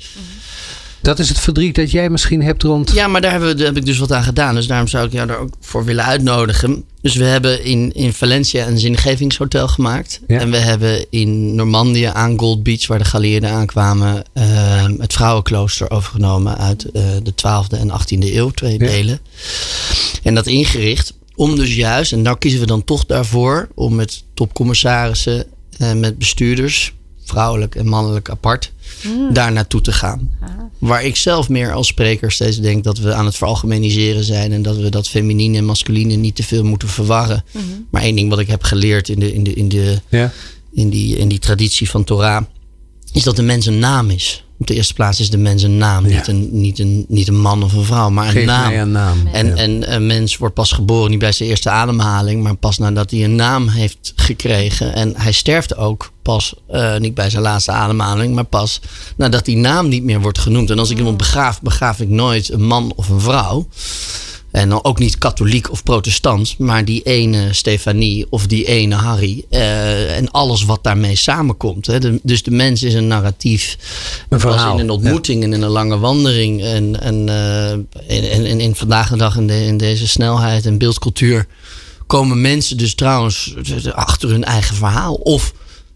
[1.05, 2.91] Dat is het verdriet dat jij misschien hebt rond.
[2.91, 4.55] Ja, maar daar, hebben we, daar heb ik dus wat aan gedaan.
[4.55, 6.83] Dus daarom zou ik jou daar ook voor willen uitnodigen.
[7.01, 10.21] Dus we hebben in, in Valencia een zingevingshotel gemaakt.
[10.27, 10.39] Ja.
[10.39, 15.91] En we hebben in Normandië aan Gold Beach, waar de Galieerden aankwamen, eh, het vrouwenklooster
[15.91, 18.85] overgenomen uit eh, de 12e en 18e eeuw, twee Ja.
[18.85, 19.19] delen.
[20.23, 24.23] En dat ingericht om dus juist, en nou kiezen we dan toch daarvoor, om met
[24.33, 25.45] topcommissarissen,
[25.77, 26.93] eh, met bestuurders,
[27.25, 28.71] vrouwelijk en mannelijk apart,
[29.33, 30.31] daar naartoe te gaan.
[30.79, 34.51] Waar ik zelf meer als spreker steeds denk dat we aan het veralgemeniseren zijn.
[34.51, 37.43] En dat we dat feminine en masculine niet te veel moeten verwarren.
[37.89, 40.31] Maar één ding wat ik heb geleerd in, de, in, de, in, de, Ja.
[40.73, 42.43] in, die, in die traditie van Torah.
[43.11, 44.44] Is dat de mens een naam is.
[44.59, 46.07] Op de eerste plaats is de mens een naam.
[46.07, 46.15] Ja.
[46.15, 48.67] Niet, een, niet, een, niet een man of een vrouw, maar een Geef naam.
[48.71, 49.27] mij een naam.
[49.33, 49.53] En, Ja.
[49.55, 53.23] en een mens wordt pas geboren niet bij zijn eerste ademhaling, maar pas nadat hij
[53.23, 54.93] een naam heeft gekregen.
[54.93, 58.79] En hij sterft ook pas eh, niet bij zijn laatste ademhaling, maar pas
[59.17, 60.69] nadat die naam niet meer wordt genoemd.
[60.69, 63.67] En als ik iemand begraaf, begraaf ik nooit een man of een vrouw.
[64.55, 69.43] En dan ook niet katholiek of protestant, maar die ene Stefanie of die ene Harry.
[69.49, 71.85] eh, en alles wat daarmee samenkomt.
[71.87, 71.99] Hè.
[71.99, 73.77] De- dus de mens is een narratief.
[74.29, 76.63] Een verhaal, in een ontmoeting en in een lange wandeling.
[76.63, 77.71] En, en, eh,
[78.51, 81.47] en in vandaag de dag in, de- in deze snelheid en beeldcultuur
[82.07, 83.53] komen mensen dus trouwens
[83.93, 85.13] achter hun eigen verhaal.
[85.13, 85.53] Of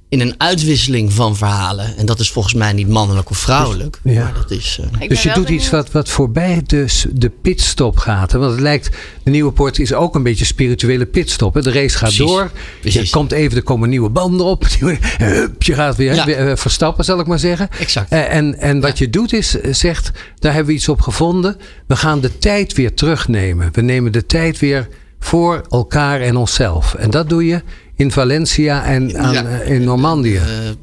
[0.10, 1.98] in een uitwisseling van verhalen.
[1.98, 4.00] En dat is volgens mij niet mannelijk of vrouwelijk.
[4.04, 4.24] Ja.
[4.24, 4.80] Maar dat is.
[5.00, 8.32] eh, Dus je doet iets wat, wat voorbij de, s- de pitstop gaat.
[8.32, 8.39] Hè?
[8.39, 8.89] Want het lijkt,
[9.24, 11.54] de nieuwe poort is ook een beetje spirituele pitstop.
[11.54, 11.62] Hè?
[11.62, 12.26] De race gaat Precies.
[12.32, 12.52] door.
[12.82, 13.02] Precies.
[13.02, 14.65] Je komt even, er komen nieuwe banden op.
[15.17, 16.26] Hup, je gaat weer, Ja.
[16.26, 17.69] weer, eh, verstappen, zal ik maar zeggen.
[17.80, 18.12] Exact.
[18.12, 21.58] Eh, en en wat je doet is, zegt, daar hebben we iets op gevonden.
[21.88, 23.69] We gaan de tijd weer terugnemen.
[23.72, 24.88] We nemen de tijd weer
[25.19, 26.93] voor elkaar en onszelf.
[26.93, 27.62] En dat doe je
[28.00, 29.46] in Valencia en aan, Ja.
[29.46, 30.36] eh, in Normandië.
[30.36, 30.74] eh, eh,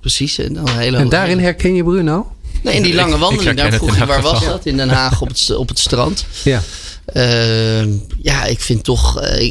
[0.00, 0.38] precies.
[0.38, 2.32] En, dan hele, en daarin herken je Bruno?
[2.62, 4.66] Nee, in die lange Ik- ik wandeling, daar het vroeg je waar was dat?
[4.66, 6.26] In Den Haag op het, op het strand.
[6.44, 6.62] Ja.
[7.04, 7.84] Eh,
[8.22, 9.42] ja, ik vind toch, eh,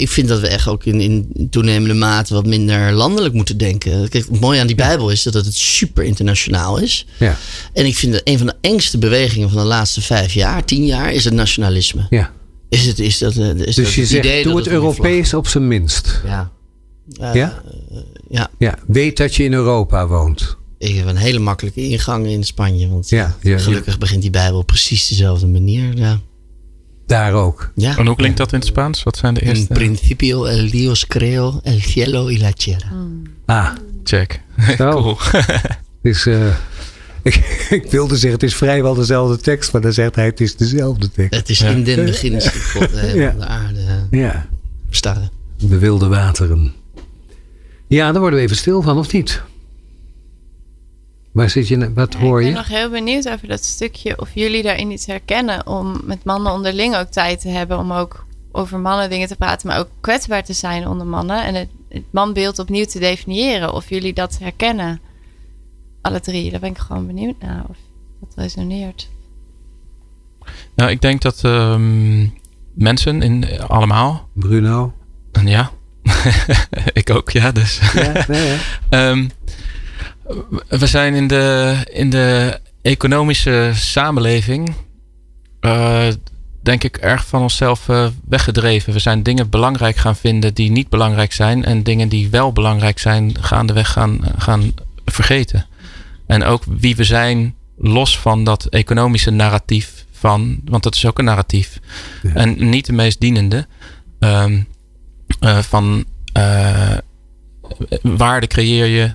[0.00, 4.08] ik, vind dat we echt ook in, in toenemende mate wat minder landelijk moeten denken.
[4.08, 7.06] Kijk, het mooie aan die Bijbel is dat het super internationaal is.
[7.18, 7.36] Ja.
[7.72, 10.84] En ik vind dat een van de engste bewegingen van de laatste vijf jaar, tien
[10.86, 12.06] jaar, is het nationalisme.
[12.10, 12.30] ja.
[12.68, 14.74] Is het, is dat, eh, is dat Dus je het zegt, idee doe dat het
[14.74, 16.20] een vlag- Europees op zijn minst.
[16.26, 16.50] Ja.
[17.18, 17.62] Ja?
[18.28, 20.56] Ja, Ja, weet dat je in Europa woont.
[20.78, 22.88] ik heb een hele makkelijke ingang in Spanje.
[22.88, 25.96] Want Ja, ja, gelukkig begint die Bijbel op precies dezelfde manier.
[25.96, 26.20] Ja.
[27.06, 27.70] Daar ook.
[27.74, 27.96] Ja.
[27.98, 29.02] En hoe klinkt dat in het Spaans?
[29.02, 29.72] Wat zijn de In eerste?
[29.72, 32.92] principio el Dios creo el cielo y la tierra.
[33.46, 33.68] Ah,
[34.04, 34.40] Check.
[34.78, 34.90] Zo.
[34.90, 35.16] cool.
[36.02, 36.54] eh,
[37.22, 40.56] ik, ik wilde zeggen, het is vrijwel dezelfde tekst, maar dan zegt hij, het is
[40.56, 41.34] dezelfde tekst.
[41.38, 41.68] Het is Ja.
[41.68, 43.30] in den begin God de, Ja.
[43.38, 44.48] de aarde Ja,
[45.58, 46.72] de wilde wateren.
[47.90, 49.42] Ja, daar worden we even stil van, of niet?
[51.32, 52.58] Waar zit je, wat hoor Ik ben je?
[52.58, 56.96] nog heel benieuwd over dat stukje of jullie daarin iets herkennen om met mannen onderling
[56.96, 60.52] ook tijd te hebben om ook over mannen dingen te praten, maar ook kwetsbaar te
[60.52, 63.72] zijn onder mannen en het, het manbeeld opnieuw te definiëren.
[63.72, 65.00] Of jullie dat herkennen,
[66.00, 66.50] alle drie.
[66.50, 67.76] Daar ben ik gewoon benieuwd naar of
[68.20, 69.08] dat resoneert.
[70.74, 72.26] Nou, ik denk dat ehm,
[72.74, 74.92] mensen in allemaal, Bruno?
[75.32, 75.70] en ja,
[76.92, 77.80] ik ook, ja, dus.
[77.94, 78.56] Ja, nee?
[78.90, 79.28] Ehm,
[80.68, 84.74] we zijn in de, in de economische samenleving,
[85.60, 86.06] eh,
[86.62, 88.92] denk ik, erg van onszelf eh, weggedreven.
[88.92, 91.64] We zijn dingen belangrijk gaan vinden die niet belangrijk zijn.
[91.64, 94.72] En dingen die wel belangrijk zijn, gaandeweg gaan, gaan
[95.04, 95.66] vergeten.
[96.26, 101.18] En ook wie we zijn, los van dat economische narratief van, want dat is ook
[101.18, 101.78] een narratief.
[102.22, 102.34] Ja.
[102.34, 103.66] En niet de meest dienende.
[104.18, 104.44] eh,
[105.60, 106.96] van eh,
[108.02, 109.14] waarde creëer je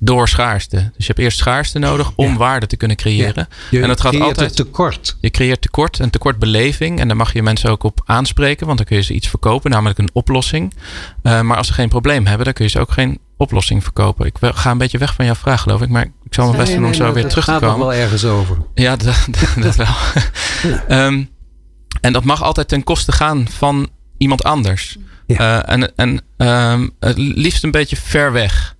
[0.00, 0.76] door schaarste.
[0.76, 2.36] Dus je hebt eerst schaarste nodig om Ja.
[2.36, 3.48] waarde te kunnen creëren.
[3.70, 5.16] Je En dat gaat creëert altijd- een tekort.
[5.20, 7.00] Je creëert tekort en tekortbeleving.
[7.00, 8.66] En daar mag je mensen ook op aanspreken.
[8.66, 10.74] Want dan kun je ze iets verkopen, namelijk een oplossing.
[11.22, 14.26] Eh, maar als ze geen probleem hebben, dan kun je ze ook geen oplossing verkopen.
[14.26, 15.88] Ik ga een beetje weg van jouw vraag, geloof ik.
[15.88, 17.70] Maar ik zal mijn best doen om nee, zo weer het terug te gaat nog
[17.72, 17.86] komen.
[17.86, 18.56] wel ergens over.
[18.74, 19.94] Ja, dat, dat, dat wel.
[20.88, 21.24] Ehm,
[22.00, 24.96] en dat mag altijd ten koste gaan van iemand anders.
[25.26, 25.64] Ja.
[25.64, 28.74] Eh, en en ehm, het liefst een beetje ver weg.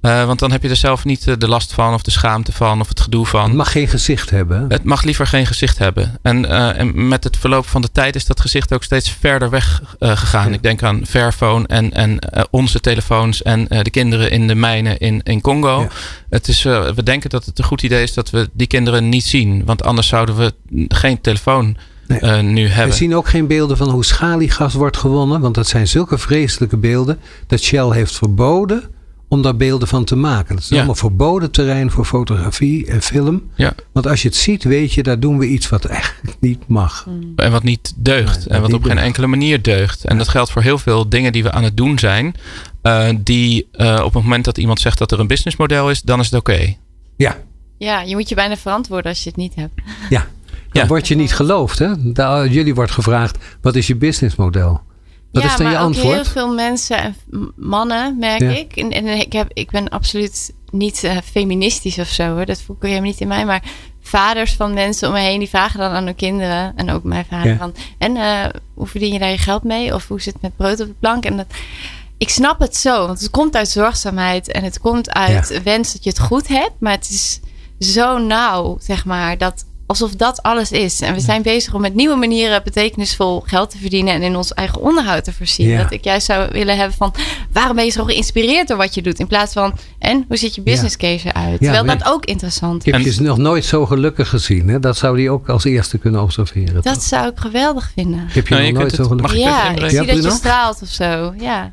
[0.00, 2.52] Eh, want dan heb je er zelf niet eh, de last van, of de schaamte
[2.52, 3.44] van, of het gedoe van.
[3.44, 4.64] Het mag geen gezicht hebben.
[4.68, 6.18] Het mag liever geen gezicht hebben.
[6.22, 9.82] En, en met het verloop van de tijd is dat gezicht ook steeds verder weg
[9.98, 10.48] gegaan.
[10.48, 10.54] Ja.
[10.54, 12.18] Ik denk aan Fairphone en, en
[12.50, 15.80] onze telefoons en de kinderen in de mijnen in, in Congo.
[15.80, 15.88] Ja.
[16.30, 19.24] Het is, we denken dat het een goed idee is dat we die kinderen niet
[19.24, 19.64] zien.
[19.64, 20.54] Want anders zouden we
[20.88, 21.76] geen telefoon
[22.08, 22.18] Nee.
[22.20, 22.96] eh, nu We hebben.
[22.96, 25.40] zien ook geen beelden van hoe schaliegas wordt gewonnen.
[25.40, 27.18] Want dat zijn zulke vreselijke beelden.
[27.46, 28.82] Dat Shell heeft verboden
[29.28, 30.54] om daar beelden van te maken.
[30.54, 30.76] Dat is Ja.
[30.76, 33.42] allemaal verboden terrein voor fotografie en film.
[33.54, 33.72] Ja.
[33.92, 37.06] Want als je het ziet, weet je, daar doen we iets wat eigenlijk niet mag.
[37.36, 38.38] En wat niet deugt.
[38.38, 40.04] Nee, en wat op geen enkele manier deugt.
[40.04, 42.34] En dat geldt voor heel veel dingen die we aan het doen zijn.
[42.82, 46.20] eh, die eh, op het moment dat iemand zegt dat er een businessmodel is, dan
[46.20, 46.74] is het oké.
[47.16, 47.36] Ja,
[47.78, 49.72] Ja, je moet je bijna verantwoorden als je het niet hebt.
[50.10, 50.26] ja.
[50.78, 50.92] Dan Ja.
[50.92, 51.78] word je niet geloofd.
[51.78, 52.12] Hè?
[52.12, 54.80] Daar, jullie wordt gevraagd, wat is je businessmodel?
[55.32, 56.14] Wat ja, is dan maar je ook antwoord?
[56.14, 58.50] heel veel mensen en m- mannen, merk Ja.
[58.50, 58.76] ik.
[58.76, 62.44] En, en ik, heb, ik ben absoluut niet eh, feministisch of zo hoor.
[62.46, 63.44] Dat voel ik helemaal niet in mij.
[63.46, 63.62] Maar
[64.00, 66.72] vaders van mensen om me heen, die vragen dan aan hun kinderen.
[66.76, 67.56] En ook mijn vader Ja.
[67.58, 67.74] van...
[67.98, 69.94] En eh, hoe verdien je daar je geld mee?
[69.94, 71.24] Of hoe zit het met brood op de plank?
[71.24, 71.46] En dat,
[72.18, 73.06] ik snap het zo.
[73.06, 74.50] Want het komt uit zorgzaamheid.
[74.50, 76.72] En het komt uit wens dat je het goed hebt.
[76.80, 77.40] Maar het is
[77.94, 79.38] zo nauw, zeg maar.
[79.38, 81.00] Dat alsof dat alles is.
[81.00, 84.52] En we zijn bezig om met nieuwe manieren betekenisvol geld te verdienen en in ons
[84.54, 85.68] eigen onderhoud te voorzien.
[85.68, 85.82] Ja.
[85.82, 87.14] Dat ik juist zou willen hebben van
[87.52, 89.18] waarom ben je zo geïnspireerd door wat je doet?
[89.18, 91.58] In plaats van en hoe ziet je business case eruit?
[91.60, 93.04] Terwijl maar- dat ook interessant Ik is.
[93.04, 94.68] heb je nog nooit zo gelukkig gezien.
[94.68, 94.80] Hè?
[94.80, 96.82] Dat zou die ook als eerste kunnen observeren.
[96.82, 98.26] Dat zou ik geweldig vinden.
[98.28, 100.30] heb je Nou, je nog nooit zo gelukkig ik ja, ik zie Ja, dat je
[100.30, 101.34] straalt of zo.
[101.38, 101.72] Ja.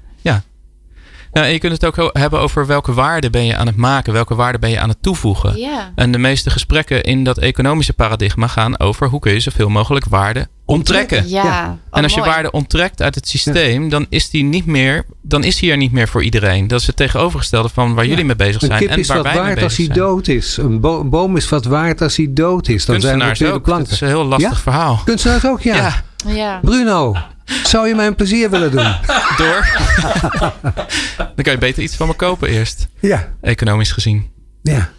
[1.36, 4.14] Nou, en je kunt het ook hebben over welke waarde ben je aan het maken,
[4.14, 5.58] welke waarde ben je aan het toevoegen.
[5.58, 5.92] ja.
[5.96, 10.06] En de meeste gesprekken in dat economische paradigma gaan over hoe kun je zoveel mogelijk
[10.06, 11.30] waarde onttrekken.
[11.30, 11.44] Ja.
[11.44, 11.78] Ja.
[11.92, 15.56] En als je waarde onttrekt uit het systeem, dan is die niet meer, dan is
[15.60, 16.68] die er niet meer voor iedereen.
[16.68, 19.18] Dat is het tegenovergestelde van waar jullie mee bezig Een zijn kip en is waar
[19.18, 20.58] wat wij mee waard als hij dood is.
[20.58, 22.86] Een, bo- een boom is wat waard als hij dood is.
[22.86, 23.66] Dan zijn we Kunstenaars weer de ook.
[23.66, 24.58] Dat is een heel lastig Ja?
[24.58, 25.02] verhaal.
[25.06, 25.76] Kunstenaars ook, ja.
[25.76, 26.60] Ja, Ja.
[26.62, 27.16] Bruno,
[27.64, 28.96] zou je mij een plezier willen doen?
[29.38, 29.68] door.
[31.36, 33.34] dan kan je beter iets van me kopen eerst, Ja.
[33.42, 34.30] economisch gezien.
[34.64, 34.90] Ja.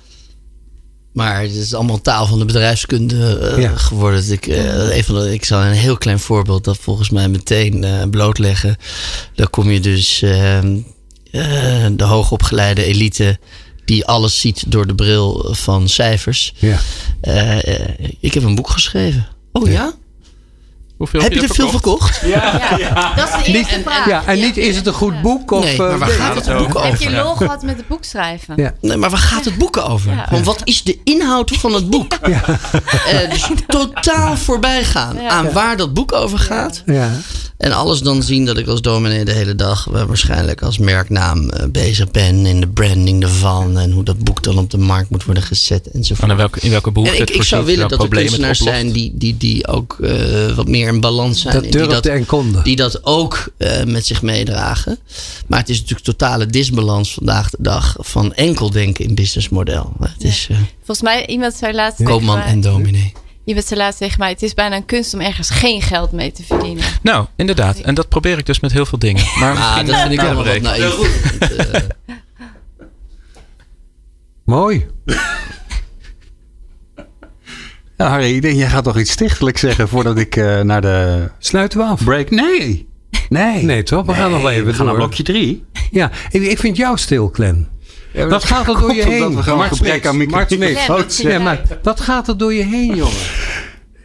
[1.13, 3.77] Maar het is allemaal taal van de bedrijfskunde eh, Ja.
[3.77, 4.33] geworden.
[4.33, 8.77] Ik, eh, ik zal een heel klein voorbeeld dat volgens mij meteen eh, blootleggen.
[9.35, 10.65] Dan kom je dus eh, eh,
[11.93, 13.39] de hoogopgeleide elite
[13.85, 16.55] die alles ziet door de bril van cijfers.
[16.59, 16.79] ja.
[18.21, 19.27] Ik heb een boek geschreven.
[19.53, 19.93] Oh ja?
[20.97, 22.21] Hoeveel heb je er veel verkocht?
[22.25, 23.15] Ja.
[23.17, 24.09] Dat is de eerste vraag.
[24.09, 25.65] ja, en niet is het een goed boek of...
[25.65, 26.17] Nee, eh, maar waar nee.
[26.17, 26.89] gaat het het boek over?
[26.89, 28.55] Heb je lol gehad met het boek schrijven?
[28.57, 28.73] Ja.
[28.81, 30.13] Nee, maar waar gaat het boek over?
[30.13, 30.27] Ja.
[30.31, 32.13] Want wat is de inhoud van het boek?
[32.13, 35.29] Eh, dus totaal voorbij gaan Ja.
[35.29, 36.83] aan waar dat boek over gaat.
[36.87, 37.11] Ja.
[37.59, 41.51] En alles dan zien dat ik als dominee de hele dag eh, waarschijnlijk als merknaam
[41.51, 42.47] eh, bezig ben.
[42.47, 43.79] In de branding ervan.
[43.79, 46.23] En hoe dat boek dan op de markt moet worden gezet enzovoort.
[46.25, 48.59] En in welke, in welke behoefte En ik, het ik zou willen dat er kunstenaars
[48.59, 51.55] zijn die, die, die ook eh, wat meer in balans zijn.
[51.55, 52.65] Dat en die durfde en konden.
[52.65, 54.99] die dat ook eh, met zich meedragen.
[55.47, 59.93] Maar het is natuurlijk totale disbalans vandaag de dag van enkel denken in businessmodel.
[60.01, 63.13] Het is eh, Volgens mij, iemand zei laatst koopman en dominee.
[63.47, 66.33] Iemand zei laatst tegen mij, het is bijna een kunst om ergens geen geld mee
[66.33, 66.85] te verdienen.
[67.03, 67.79] Nou, inderdaad.
[67.79, 69.25] En dat probeer ik dus met heel veel dingen.
[69.39, 71.87] Maar Ah, misschien dat vind ik allemaal wat naïef.
[74.45, 74.87] Mooi.
[77.97, 81.29] Ja, Harry, ik denk, jij gaat toch iets stichtelijks zeggen voordat ik eh, naar de
[81.39, 82.05] Sluiten we af?
[82.05, 82.31] break...
[82.31, 82.89] Nee.
[83.29, 83.63] Nee.
[83.63, 84.07] Nee, toch?
[84.07, 85.65] We gaan nog wel even we gaan naar blokje drie.
[85.91, 87.69] Ja, ik, ik vind jou stil, Glenn.
[88.29, 89.43] Wat gaat er door je heen?
[89.43, 90.87] we Mart Smeets, aan Mart microfoon- Smeets.
[90.87, 93.15] Ja, dat Ja, maar gaat er door je heen, jongen?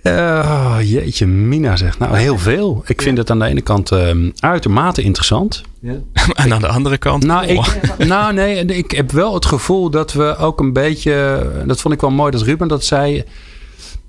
[0.02, 0.13] Eh,
[0.45, 2.00] oh, jeetje, Mina zegt.
[2.00, 2.84] Nou, heel veel.
[2.86, 5.62] Ik vind het aan de ene kant ehm, uitermate interessant.
[6.34, 7.26] En aan de andere kant.
[7.26, 7.67] Nou, oh.
[7.67, 11.45] ik, nou, nee, ik heb wel het gevoel dat we ook een beetje.
[11.65, 13.24] Dat vond ik wel mooi dat Ruben dat zei.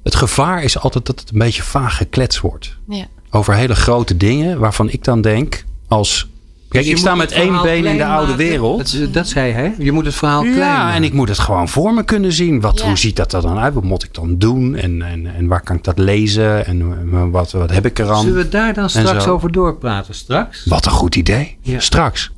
[0.02, 2.76] Het gevaar is altijd dat het een beetje vaag gekletst wordt.
[2.88, 3.06] Ja.
[3.30, 6.30] Over hele grote dingen waarvan ik dan denk als.
[6.72, 8.36] Kijk, Dus ik sta met één been in de oude maken.
[8.36, 8.98] wereld.
[9.00, 9.74] Dat, dat zei hij.
[9.78, 10.94] Je moet het verhaal klein Ja, maken.
[10.96, 12.60] en ik moet het gewoon voor me kunnen zien.
[12.60, 12.86] Wat, Ja.
[12.86, 13.74] Hoe ziet dat er dan uit?
[13.74, 14.74] Wat moet ik dan doen?
[14.76, 16.66] En, en, en waar kan ik dat lezen?
[16.66, 16.80] En
[17.12, 18.20] eh, wat, wat heb ik eraan?
[18.22, 19.32] Zullen we daar dan straks zo.
[19.32, 20.14] over doorpraten?
[20.14, 20.64] Straks?
[20.64, 21.56] Wat een goed idee.
[21.60, 21.80] Ja.
[21.80, 22.30] Straks.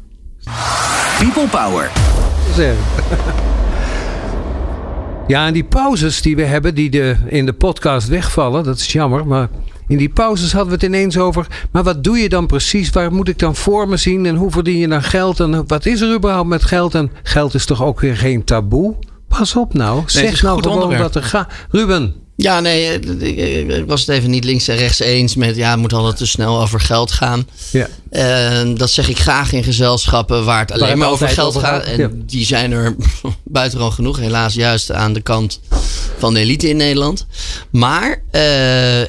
[1.18, 1.90] People Power.
[2.54, 2.74] Zeg.
[5.26, 8.92] Ja, en die pauzes die we hebben, die de, in de podcast wegvallen, dat is
[8.92, 9.26] jammer.
[9.26, 9.48] Maar
[9.88, 11.46] in die pauzes hadden we het ineens over.
[11.70, 12.90] Maar wat doe je dan precies?
[12.90, 14.26] Waar moet ik dan voor me zien?
[14.26, 15.40] En hoe verdien je dan geld?
[15.40, 16.94] En wat is er überhaupt met geld?
[16.94, 18.94] En geld is toch ook weer geen taboe?
[19.28, 20.02] Pas op nou.
[20.06, 21.02] zeg nou gewoon onderwerp.
[21.02, 21.52] wat er gaat.
[21.70, 22.14] Ruben.
[22.36, 25.56] Ja, nee, eh, ik, was het even niet links en rechts eens met...
[25.56, 27.48] ja, het moet altijd te snel over geld gaan.
[27.72, 27.88] Ja.
[28.14, 31.84] En dat zeg ik graag in gezelschappen waar het alleen maar over geld gaat.
[31.84, 32.08] En ja.
[32.12, 32.96] die zijn er
[33.44, 34.18] buitengewoon genoeg.
[34.18, 35.60] Helaas juist aan de kant
[36.18, 37.26] van de elite in Nederland.
[37.70, 38.42] Maar eh,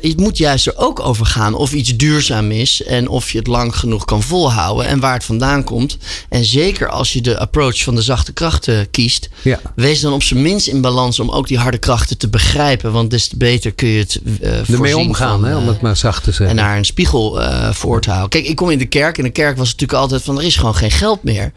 [0.01, 2.83] het moet juist er ook over gaan of iets duurzaam is.
[2.83, 4.87] En of je het lang genoeg kan volhouden.
[4.87, 5.97] En waar het vandaan komt.
[6.29, 9.29] En zeker als je de approach van de zachte krachten kiest.
[9.41, 9.59] Ja.
[9.75, 12.91] Wees dan op zijn minst in balans om ook die harde krachten te begrijpen.
[12.91, 15.81] Want des te beter kun je het eh Ermee omgaan, van, hè, om eh, het
[15.81, 16.55] maar zacht te en zeggen.
[16.55, 18.29] naar een spiegel eh, voor te houden.
[18.29, 19.17] Kijk, ik kom in de kerk.
[19.17, 20.37] In de kerk was het natuurlijk altijd van...
[20.37, 21.51] er is gewoon geen geld meer.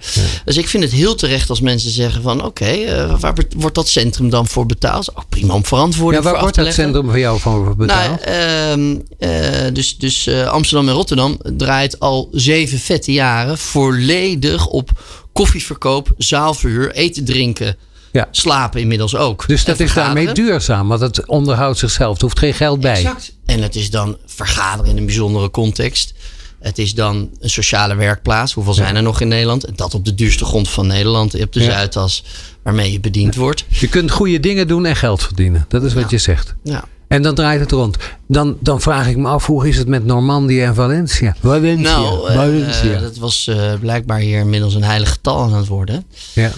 [0.45, 2.45] Dus ik vind het heel terecht als mensen zeggen van...
[2.45, 5.17] oké, eh, waar wordt dat centrum dan voor betaald?
[5.17, 8.25] Ook prima om ja, verantwoording waar voor af wordt dat centrum van jou van betaald?
[8.25, 13.59] Nou, ehm, eh, dus dus eh, Amsterdam en Rotterdam draait al zeven vette jaren...
[13.59, 14.91] volledig op
[15.33, 17.77] koffieverkoop, zaalverhuur, eten, drinken...
[18.13, 18.29] Ja.
[18.31, 19.45] Slapen inmiddels ook.
[19.47, 22.17] dus dat En is daarmee duurzaam, want het onderhoudt zichzelf.
[22.17, 22.97] Er hoeft geen geld bij.
[22.97, 23.33] Exact.
[23.47, 26.15] En het is dan vergaderen in een bijzondere context.
[26.61, 28.53] Het is dan een sociale werkplaats.
[28.53, 29.65] Hoeveel zijn er nog in Nederland?
[29.65, 31.41] En dat op de duurste grond van Nederland.
[31.41, 31.71] Op de Ja.
[31.71, 32.25] Zuidas
[32.63, 33.65] waarmee je bediend wordt.
[33.69, 35.65] Je kunt goede dingen doen en geld verdienen.
[35.69, 36.55] Dat is wat je zegt.
[36.63, 36.85] Ja.
[37.09, 37.97] En dan draait het rond.
[38.27, 41.37] Dan, dan vraag ik me af, hoe is het met Normandië en Valencia?
[41.41, 41.99] Valencia.
[41.99, 46.05] Nou, uh, dat was uh, blijkbaar hier inmiddels een heilig getal aan het worden.
[46.33, 46.51] Ja.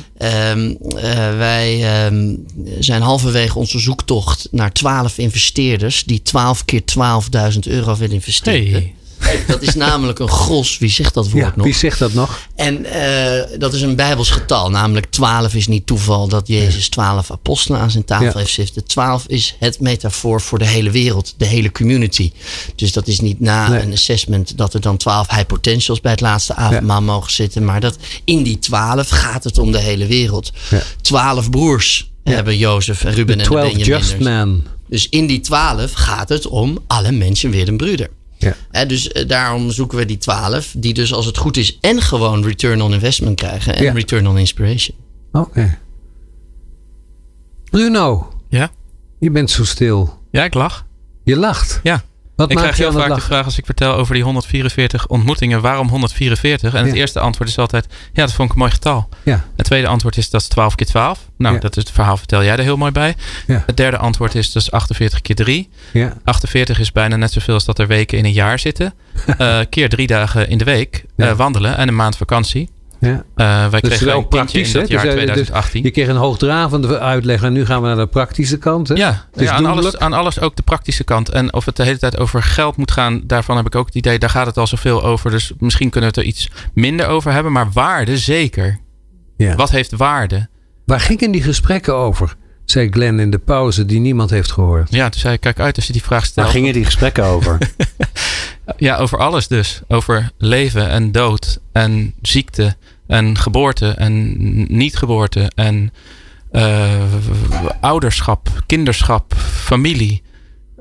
[0.52, 1.02] Um, uh,
[1.36, 2.46] wij um,
[2.78, 6.82] zijn halverwege onze zoektocht naar 12 investeerders die 12 keer
[7.52, 8.72] 12.000 euro willen investeren.
[8.72, 8.94] Hey.
[9.46, 10.78] Dat is namelijk een gros.
[10.78, 11.64] Wie zegt dat woord ja, nog?
[11.64, 12.38] Wie zegt dat nog?
[12.54, 14.70] En uh, dat is een bijbels getal.
[14.70, 18.38] Namelijk 12 is niet toeval dat Jezus 12 apostelen aan zijn tafel ja.
[18.38, 18.84] heeft zitten.
[18.84, 22.32] 12 is het metafoor voor de hele wereld, de hele community.
[22.76, 23.82] Dus dat is niet na nee.
[23.82, 27.04] een assessment dat er dan 12 high potentials bij het laatste avondmaal ja.
[27.04, 27.64] mogen zitten.
[27.64, 30.52] Maar dat in die 12 gaat het om de hele wereld.
[31.00, 33.86] 12 broers hebben Jozef en Ruben The en de Benjamins.
[33.86, 34.64] just man.
[34.88, 38.08] Dus in die 12 gaat het om alle mensen weer een broeder.
[38.40, 38.84] Ja.
[38.84, 42.44] Dus uh, daarom zoeken we die 12, die dus als het goed is en gewoon
[42.44, 43.92] return on investment krijgen en Ja.
[43.92, 44.96] return on inspiration.
[45.32, 45.78] Oké.
[47.70, 48.70] Bruno, Ja?
[49.18, 50.18] je bent zo stil.
[50.30, 50.86] Ja, ik lach.
[51.24, 51.80] Je lacht.
[51.82, 52.04] Ja.
[52.40, 55.88] Wat ik krijg heel vaak de vraag als ik vertel over die 144 ontmoetingen, waarom
[55.88, 56.74] 144?
[56.74, 59.08] En het eerste antwoord is altijd, ja, dat vond ik een mooi getal.
[59.22, 59.44] Ja.
[59.56, 61.28] Het tweede antwoord is, dat is 12 keer 12.
[61.38, 61.60] Nou, Ja.
[61.60, 63.14] dat is het verhaal, vertel jij er heel mooi bij.
[63.46, 63.62] Ja.
[63.66, 65.68] Het derde antwoord is, dat is 48 keer 3.
[65.92, 66.16] Ja.
[66.24, 68.94] 48 is bijna net zoveel als dat er weken in een jaar zitten.
[69.38, 72.68] Eh, keer drie dagen in de week eh, wandelen en een maand vakantie.
[73.00, 73.24] Ja.
[73.34, 74.78] Eh, wij Dat kregen wel kindje praktisch, hè?
[74.78, 75.82] jaar Dus, eh, dus 2018.
[75.82, 78.88] Je kreeg een hoogdravende uitleg en nu gaan we naar de praktische kant.
[78.88, 78.94] Hè?
[78.94, 81.28] Ja, ja aan, alles, aan alles ook de praktische kant.
[81.28, 83.94] En of het de hele tijd over geld moet gaan, daarvan heb ik ook het
[83.94, 85.30] idee, daar gaat het al zoveel over.
[85.30, 87.52] Dus misschien kunnen we het er iets minder over hebben.
[87.52, 88.78] Maar waarde zeker.
[89.36, 89.54] Ja.
[89.54, 90.48] Wat heeft waarde?
[90.84, 92.36] Waar gingen die gesprekken over?
[92.64, 94.92] Zei Glenn in de pauze die niemand heeft gehoord.
[94.92, 96.48] Ja, toen zei ik, kijk uit als je die vraag Waar stelt.
[96.48, 97.58] gingen die gesprekken over?
[98.76, 99.80] Ja, over alles dus.
[99.88, 102.76] Over leven en dood en ziekte
[103.10, 104.34] en geboorte en
[104.76, 105.92] niet-geboorte en
[106.50, 106.94] eh,
[107.80, 110.22] ouderschap, kinderschap, familie.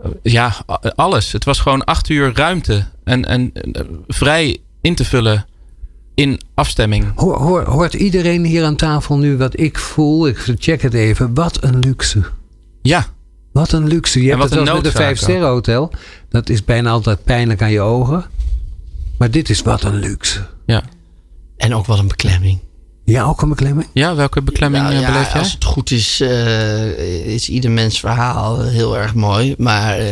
[0.03, 0.55] Eh, Ja,
[0.95, 1.31] alles.
[1.31, 5.45] Het was gewoon acht uur ruimte en, en eh, vrij in te vullen
[6.15, 7.05] in afstemming.
[7.15, 10.27] Hoor, hoor- hoort iedereen hier aan tafel nu wat ik voel?
[10.27, 11.33] Ik check het even.
[11.33, 12.21] Wat een luxe.
[12.81, 13.05] Ja,
[13.51, 14.19] Wat een luxe.
[14.23, 15.91] Je En hebt wat het eens met een vijf sterren hotel.
[16.29, 18.25] Dat is bijna altijd pijnlijk aan je ogen.
[19.17, 20.47] Maar dit is wat een luxe.
[20.65, 20.83] ja.
[21.59, 22.59] En ook wat een beklemming.
[23.05, 23.87] Ja, ook een beklemming.
[23.93, 25.39] ja welke beklemming Nou eh, ja, beleef jij?
[25.41, 29.55] als het goed is, eh, is ieder mens verhaal heel erg mooi.
[29.57, 30.05] Maar eh,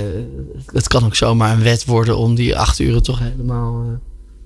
[0.73, 3.91] het kan ook zomaar een wet worden om die acht uren toch helemaal eh,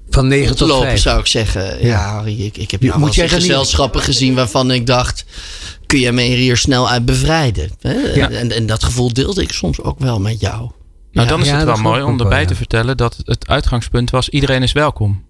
[0.10, 1.02] Van 9 op te tot lopen, 5.
[1.02, 1.86] zou ik zeggen.
[1.86, 5.26] Ja, Harry, ik, ik heb moet wel jij dan niet- gezelschappen gezien waarvan ik dacht...
[5.86, 7.70] kun je me hier snel uit bevrijden?
[7.82, 7.94] Hè?
[7.94, 8.30] Ja.
[8.30, 10.58] En, en dat gevoel deelde ik soms ook wel met jou.
[10.60, 10.72] Nou,
[11.12, 11.26] Ja.
[11.26, 14.30] dan is Ja, het wel mooi om erbij wel, te vertellen dat het uitgangspunt was:
[14.30, 15.24] iedereen is welkom.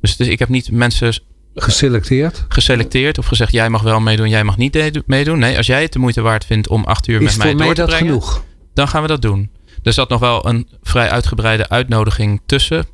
[0.00, 1.20] Dus ik heb niet mensen
[1.54, 2.44] Geselecteerd.
[2.48, 5.38] geselecteerd of gezegd: jij mag wel meedoen, jij mag niet meedoen.
[5.38, 7.56] Nee, als jij het de moeite waard vindt om acht uur Is met mij voor
[7.56, 8.44] mij door te dat brengen, genoeg?
[8.74, 9.50] dan gaan we dat doen.
[9.82, 12.86] Er zat nog wel een vrij uitgebreide uitnodiging tussen.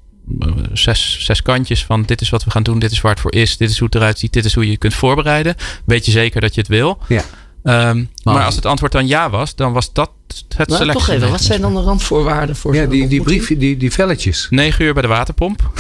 [0.73, 3.33] Zes, zes kantjes van dit is wat we gaan doen, dit is waar het voor
[3.35, 5.55] is, dit is hoe het eruit ziet, dit is hoe je je kunt voorbereiden.
[5.87, 6.99] Weet je zeker dat je het wil.
[7.09, 7.23] Ja.
[7.65, 10.11] Ehm, Maar- maar als het antwoord dan ja was, dan was dat
[10.57, 13.47] het Maar toch even, wat zijn dan de randvoorwaarden voor Ja, die, die ontmoeting?
[13.47, 14.47] brief, die, die velletjes.
[14.51, 15.61] 9 uur bij de waterpomp.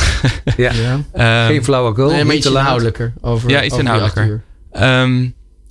[0.56, 0.72] Ja.
[0.72, 1.00] Ja.
[1.12, 2.10] Ehm, Geen flauwekul.
[2.10, 2.62] Nee, te laat.
[2.62, 3.12] inhoudelijker.
[3.20, 4.42] Over, Ja, iets inhoudelijker.
[4.72, 5.26] Ehm,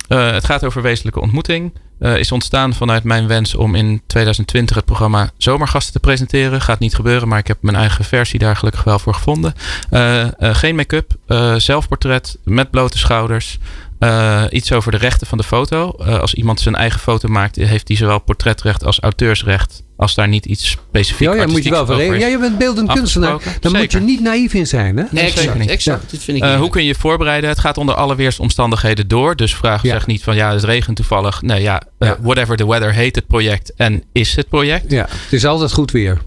[0.08, 1.72] eh, het gaat over wezenlijke ontmoeting.
[1.98, 6.60] Eh, is ontstaan vanuit mijn wens om in 2020 het programma Zomergasten te presenteren.
[6.60, 9.54] Gaat niet gebeuren, maar ik heb mijn eigen versie daar gelukkig wel voor gevonden.
[9.90, 13.58] Eh, eh, geen make-up, eh, zelfportret met blote schouders.
[14.04, 15.90] Eh, iets over de rechten van de foto.
[15.98, 19.82] Eh, als iemand zijn eigen foto maakt, heeft hij zowel portretrecht als auteursrecht.
[19.96, 22.02] Als daar niet iets specifiek Ja, ja, moet je wel.
[22.02, 23.38] Ja, je bent beeldend kunstenaar.
[23.60, 25.04] Daar moet je niet naïef in zijn, hè?
[25.10, 25.68] Nee, zeker exact, niet.
[25.70, 26.04] exact.
[26.08, 26.58] Vind ik Eh, niet.
[26.58, 27.50] hoe kun je je voorbereiden?
[27.50, 29.36] Het gaat onder alleweerst omstandigheden door.
[29.36, 29.90] Dus vraag Ja.
[29.90, 31.42] zeg niet van ja, het regent toevallig.
[31.42, 32.16] Nee, ja, Ja.
[32.20, 34.90] whatever the weather heet het project en is het project.
[34.90, 36.18] Ja, het is altijd goed weer.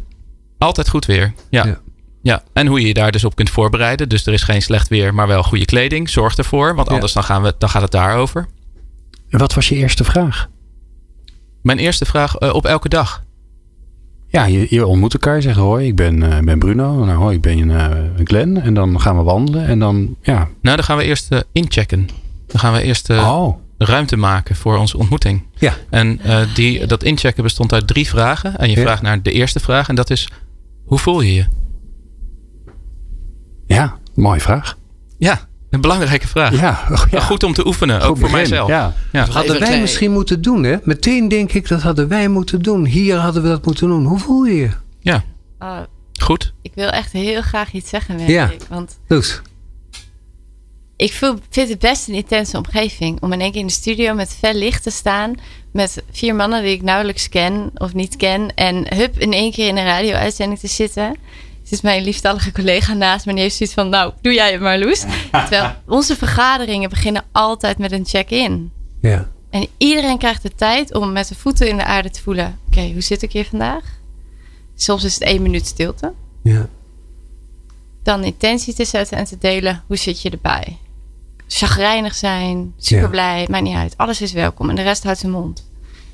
[0.57, 1.33] Altijd goed weer.
[1.49, 1.79] Ja.
[2.21, 2.43] Ja.
[2.53, 4.09] En hoe je je daar dus op kunt voorbereiden.
[4.09, 6.09] Dus er is geen slecht weer, maar wel goede kleding.
[6.09, 6.93] Zorg ervoor, want Ja.
[6.93, 8.47] anders dan, gaan we, dan gaat het daarover.
[9.29, 10.49] En wat was je eerste vraag?
[11.61, 13.23] Mijn eerste vraag eh, op elke dag.
[14.27, 15.35] Ja, je, je ontmoet elkaar.
[15.35, 17.05] Je zegt hoi, ik ben, eh, ben Bruno.
[17.05, 18.57] Nou, hoi, ik ben eh, Glenn.
[18.61, 19.65] En dan gaan we wandelen.
[19.65, 20.37] En dan, ja.
[20.61, 22.09] Nou, dan gaan we eerst inchecken.
[22.47, 25.43] Dan gaan we eerst oh, ruimte maken voor onze ontmoeting.
[25.57, 25.73] Ja.
[25.89, 26.19] En
[26.55, 28.57] die, dat inchecken bestond uit drie vragen.
[28.57, 28.81] En je Ja.
[28.81, 29.89] vraagt naar de eerste vraag.
[29.89, 30.27] En dat is,
[30.85, 31.45] hoe voel je je?
[33.67, 34.77] Ja, mooie vraag.
[35.17, 36.59] Ja, een belangrijke vraag.
[36.59, 37.19] Ja, oh, ja.
[37.19, 38.35] Goed om te oefenen, ook Goed voor begin.
[38.35, 38.69] mijzelf.
[38.69, 38.93] Ja.
[39.11, 39.25] Ja.
[39.29, 40.75] Hadden wij misschien moeten doen, hè?
[40.83, 42.85] Meteen denk ik, dat hadden wij moeten doen.
[42.85, 44.05] Hier hadden we dat moeten doen.
[44.05, 45.21] Hoe voel je je?
[45.59, 45.79] Oh,
[46.21, 46.53] Goed.
[46.61, 48.49] ik wil echt heel graag iets zeggen, merk Ja.
[48.49, 48.61] ik.
[48.69, 49.41] Want Dus,
[50.95, 51.11] ik
[51.49, 53.21] vind het best een intense omgeving.
[53.21, 55.33] Om in één keer in de studio met fel licht te staan.
[55.73, 58.53] Met vier mannen die ik nauwelijks ken of niet ken.
[58.55, 61.15] En hup, in één keer in een radio-uitzending te zitten.
[61.67, 63.29] Het is mijn liefstallige collega naast me.
[63.29, 64.99] En die heeft zoiets van, nou, doe jij het maar, Loes.
[65.31, 68.71] Terwijl onze vergaderingen beginnen altijd met een check-in.
[69.01, 69.29] Ja.
[69.49, 72.59] En iedereen krijgt de tijd om met zijn voeten in de aarde te voelen.
[72.67, 73.83] Oké, hoe zit ik hier vandaag?
[74.75, 76.13] Soms is het één minuut stilte.
[76.43, 76.69] Ja.
[78.03, 79.83] Dan intentie te zetten en te delen.
[79.87, 80.77] Hoe zit je erbij?
[81.47, 83.09] Chagrijnig zijn, super Ja.
[83.09, 83.97] blij, maakt niet uit.
[83.97, 85.69] Alles is welkom en de rest houdt zijn mond.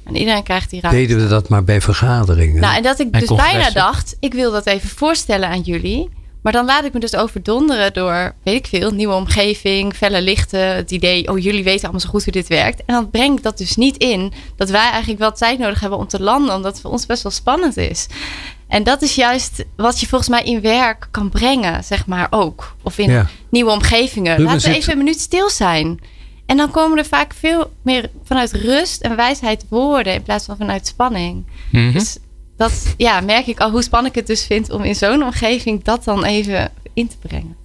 [0.05, 0.99] En iedereen krijgt die ruimte.
[0.99, 2.61] Deden we dat maar bij vergaderingen?
[2.61, 6.09] Nou, en dat ik En dus bijna dacht, ik wil dat even voorstellen aan jullie.
[6.41, 10.75] Maar dan laat ik me dus overdonderen door, weet ik veel, nieuwe omgeving, felle lichten.
[10.75, 12.81] Het idee, oh jullie weten allemaal zo goed hoe dit werkt.
[12.85, 15.99] En dan breng ik dat dus niet in dat wij eigenlijk wel tijd nodig hebben
[15.99, 16.55] om te landen.
[16.55, 18.07] Omdat het voor ons best wel spannend is.
[18.67, 22.75] En dat is juist wat je volgens mij in werk kan brengen, zeg maar ook.
[22.81, 23.27] Of in Ja.
[23.49, 24.35] nieuwe omgevingen.
[24.35, 25.99] Ruben Laten we even een minuut stil zijn.
[26.45, 30.57] En dan komen er vaak veel meer vanuit rust en wijsheid woorden in plaats van
[30.57, 31.45] vanuit spanning.
[31.71, 31.91] Mhm.
[31.91, 32.17] Dus
[32.57, 35.83] dat ja, merk ik al hoe spannend ik het dus vind om in zo'n omgeving
[35.83, 37.55] dat dan even in te brengen.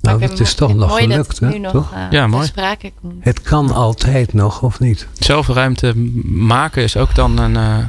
[0.00, 1.48] Maar Nou, ben is toch nog dat gelukt, hè?
[1.48, 1.92] nu nog Toch?
[1.92, 2.46] eh, Ja, mooi.
[2.46, 3.24] sprake komt.
[3.24, 5.08] Het kan altijd nog, of niet?
[5.18, 5.92] Zelfruimte
[6.24, 7.88] maken is ook dan een eh,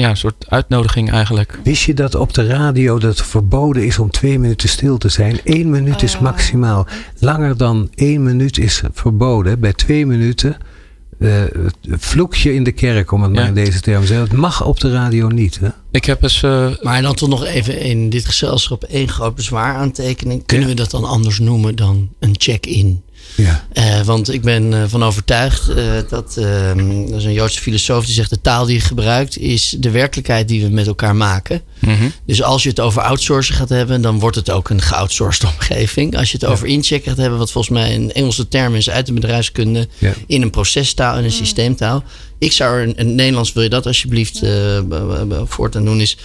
[0.00, 1.58] ja, een soort uitnodiging eigenlijk.
[1.64, 5.08] Wist je dat op de radio dat het verboden is om twee minuten stil te
[5.08, 5.40] zijn?
[5.44, 6.20] Eén minuut is Oh.
[6.20, 6.86] maximaal.
[7.18, 9.60] Langer dan één minuut is verboden.
[9.60, 10.56] Bij twee minuten
[11.18, 11.42] eh
[11.84, 13.48] vloek je in de kerk, om het maar Ja.
[13.48, 14.26] in deze term te zeggen.
[14.28, 15.68] Het mag op de radio niet, hè?
[15.90, 16.42] Ik heb eens...
[16.42, 20.46] eh, Maar dan toch nog even in dit gezelschap één groot bezwaar aantekening.
[20.46, 20.74] Kunnen Ja.
[20.74, 23.02] we dat dan anders noemen dan een check-in?
[23.36, 23.66] Ja.
[23.72, 26.66] Eh, want ik ben eh, van overtuigd eh, dat, eh,
[27.08, 30.48] dat is een Joodse filosoof die zegt: de taal die je gebruikt is de werkelijkheid
[30.48, 31.62] die we met elkaar maken.
[31.78, 32.08] mhm.
[32.26, 36.16] Dus als je het over outsourcen gaat hebben, dan wordt het ook een geoutsourced omgeving.
[36.16, 39.06] Als je het over inchecken gaat hebben, wat volgens mij een Engelse term is uit
[39.06, 40.12] de bedrijfskunde, Ja.
[40.26, 42.04] in een procestaal en een systeemtaal.
[42.38, 44.50] Ik zou er, in het Nederlands wil je dat alsjeblieft eh,
[44.88, 46.16] b- voortaan doen, is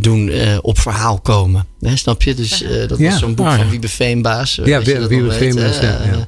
[0.00, 1.66] doen eh, op verhaal komen.
[1.80, 2.34] Hè, snap je?
[2.34, 3.10] Dus eh, dat Ja.
[3.10, 3.56] was zo'n boek ja.
[3.56, 4.58] van Wiebe Veenbaas.
[4.58, 6.12] eh, Ja, als je dat Wiebe Veenbaas, hè, ja, ja.
[6.12, 6.18] eh,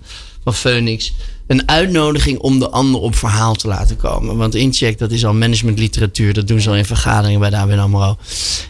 [0.44, 1.12] Van Phoenix.
[1.46, 4.36] Een uitnodiging om de ander op verhaal te laten komen.
[4.36, 6.32] Want incheck, dat is al managementliteratuur.
[6.34, 8.16] Dat doen ze al in vergaderingen bij de ABN AMRO.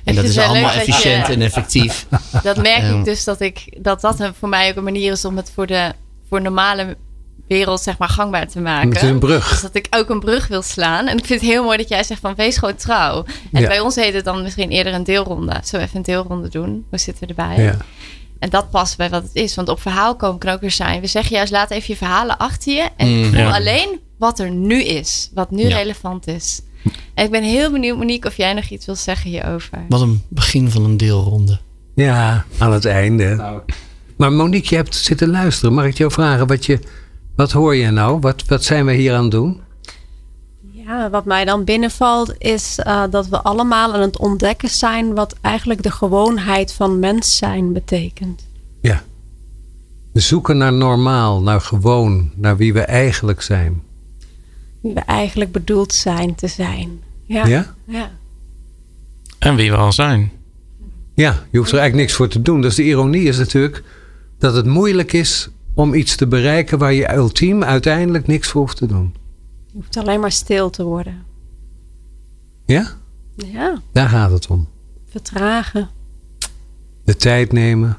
[0.05, 2.07] En dat is allemaal je- efficiënt en effectief.
[2.43, 5.37] Dat merk ik dus dat ik dat dat voor mij ook een manier is om
[5.37, 5.93] het voor de
[6.29, 6.97] voor normale
[7.49, 8.89] wereld zeg maar gangbaar te maken.
[8.93, 9.49] Het is een brug.
[9.49, 11.07] Dus dat ik ook een brug wil slaan.
[11.07, 13.25] En ik vind het heel mooi dat jij zegt van wees gewoon trouw.
[13.53, 13.69] En Ja.
[13.69, 15.61] bij ons heet het dan misschien eerder een deelronde.
[15.65, 16.85] Zo even een deelronde doen.
[16.91, 17.65] Hoe zitten we erbij?
[17.65, 17.77] Ja.
[18.39, 19.55] En dat past bij wat het is.
[19.55, 21.01] Want op verhaal komen kan ook weer zijn.
[21.01, 22.89] We zeggen juist laat even je verhalen achter je.
[22.97, 23.55] En Mm, voel ja.
[23.55, 25.31] alleen wat er nu is.
[25.35, 25.77] Wat nu Ja.
[25.77, 26.61] relevant is.
[27.15, 29.79] En ik ben heel benieuwd Monique of jij nog iets wil zeggen hierover.
[29.89, 31.59] Wat een begin van een deelronde.
[31.95, 33.61] Ja, aan het einde.
[34.17, 35.75] Maar Monique, je hebt zitten luisteren.
[35.75, 36.79] Mag ik jou vragen, wat, je,
[37.37, 38.21] wat hoor je nou?
[38.21, 39.61] Wat, wat zijn we hier aan het doen?
[40.87, 45.37] Ja, wat mij dan binnenvalt is eh, dat we allemaal aan het ontdekken zijn wat
[45.41, 48.47] eigenlijk de gewoonheid van mens zijn betekent.
[48.81, 49.03] Ja.
[50.13, 53.83] We zoeken naar normaal, naar gewoon, naar wie we eigenlijk zijn.
[54.81, 57.03] Wie we eigenlijk bedoeld zijn te zijn.
[57.25, 57.47] Ja.
[57.47, 57.75] Ja?
[57.85, 58.11] ja.
[59.39, 60.33] En wie we al zijn.
[61.15, 62.61] Ja, je hoeft er eigenlijk niks voor te doen.
[62.61, 63.83] Dus de ironie is natuurlijk
[64.39, 68.77] dat het moeilijk is om iets te bereiken waar je ultiem uiteindelijk niks voor hoeft
[68.77, 69.15] te doen.
[69.67, 71.23] Je hoeft alleen maar stil te worden.
[72.67, 72.87] Ja?
[73.37, 74.69] Ja, Daar gaat het om.
[75.11, 75.89] vertragen.
[77.05, 77.99] De tijd nemen.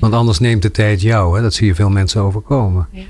[0.00, 1.36] Want anders neemt de tijd jou.
[1.36, 1.42] Hè?
[1.42, 2.88] Dat zie je veel mensen overkomen.
[2.92, 3.04] Ja.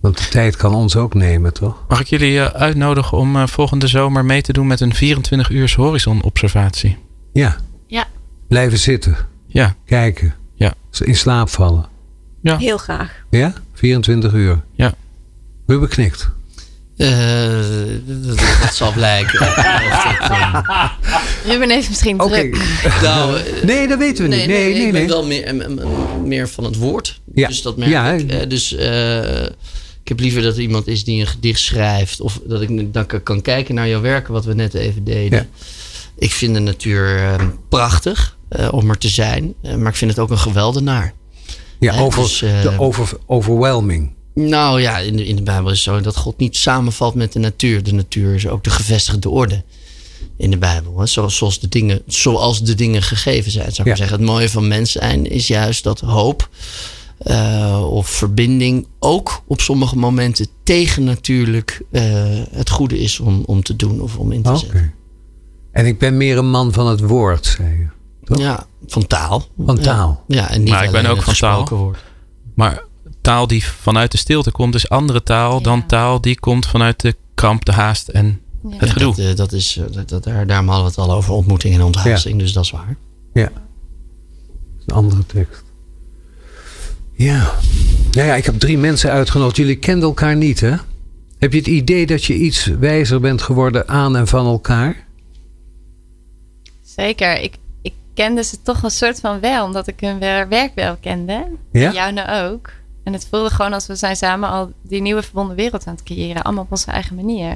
[0.00, 1.84] Want de tijd kan ons ook nemen, toch?
[1.88, 5.50] Mag ik jullie eh, uitnodigen om eh, volgende zomer mee te doen met een 24
[5.50, 6.96] uurs horizonobservatie?
[7.32, 7.56] Ja.
[7.86, 8.06] Ja.
[8.48, 9.16] Blijven zitten.
[9.46, 10.34] Ja, Kijken.
[10.54, 10.74] Ja.
[11.00, 11.86] In slaap vallen.
[12.42, 12.58] Ja.
[12.58, 13.12] Heel graag.
[13.30, 13.52] Ja?
[13.74, 14.60] 24 uur.
[14.74, 14.94] Ja.
[15.66, 16.28] Ruben knikt.
[16.96, 17.08] Eh,
[18.06, 19.38] dat, dat zal blijken.
[21.46, 22.30] Ruben heeft misschien Oké.
[22.30, 22.58] druk.
[23.02, 24.46] nou, Nee, dat weten we niet.
[24.46, 25.08] Nee, nee, ik ben nee.
[25.08, 25.54] wel meer,
[26.24, 27.20] meer van het woord.
[27.34, 27.48] Ja.
[27.48, 28.30] Dus dat merk Ja, ik.
[28.30, 29.42] Eh, dus eh,
[30.02, 32.20] ik heb liever dat er iemand is die een gedicht schrijft.
[32.20, 35.38] Of dat ik dan kan- kijken naar jouw werken, wat we net even deden.
[35.38, 35.46] Ja.
[36.18, 37.34] Ik vind de natuur eh,
[37.68, 39.54] prachtig eh, om er te zijn.
[39.78, 41.12] Maar ik vind het ook een geweldenaar.
[41.82, 44.12] Ja, over, dus, de over, overwhelming.
[44.34, 47.32] Nou ja, in de, in de Bijbel is het zo dat God niet samenvalt met
[47.32, 47.82] de natuur.
[47.82, 49.62] De natuur is ook de gevestigde orde
[50.36, 50.98] in de Bijbel.
[50.98, 51.06] Hè?
[51.06, 53.72] Zoals, zoals, de dingen, zoals de dingen gegeven zijn.
[53.72, 53.84] Zou ik Ja.
[53.84, 54.16] maar zeggen.
[54.16, 56.48] Het mooie van mens zijn is juist dat hoop
[57.18, 62.02] eh, of verbinding ook op sommige momenten tegennatuurlijk eh
[62.50, 64.94] het goede is om, om te doen of om in te zetten.
[65.72, 67.86] En ik ben meer een man van het woord, zei je.
[68.32, 68.42] Toch?
[68.42, 69.44] Ja, van taal.
[69.64, 70.24] Van taal.
[70.26, 71.60] Ja, en niet Maar ik ben alleen ook van taal.
[71.60, 71.98] gesproken woord.
[72.54, 72.82] Maar
[73.20, 77.16] taal die vanuit de stilte komt, is andere taal dan taal die komt vanuit de
[77.34, 78.76] kramp, de haast en Ja.
[78.76, 79.14] het gedoe.
[79.16, 81.74] Dat, eh, dat is, eh, dat, dat, daar, daarom hadden we het al over ontmoeting
[81.74, 82.38] en onthuizing.
[82.38, 82.96] Dus dat is waar.
[83.32, 83.48] Ja.
[84.86, 85.62] Een andere tekst.
[87.12, 87.54] Ja.
[88.12, 89.56] Nou ja, ik heb drie mensen uitgenodigd.
[89.56, 90.74] Jullie kenden elkaar niet, hè?
[91.38, 95.06] Heb je het idee dat je iets wijzer bent geworden aan en van elkaar?
[96.82, 97.40] Zeker.
[97.40, 97.54] Ik
[98.14, 101.46] kende ze toch een soort van wel, omdat ik hun wer- werk wel kende.
[101.72, 101.86] Ja?
[101.88, 102.70] En jou nou ook.
[103.04, 106.02] En het voelde gewoon als we zijn samen al die nieuwe verbonden wereld aan het
[106.02, 106.42] creëren.
[106.42, 107.50] Allemaal op onze eigen manier.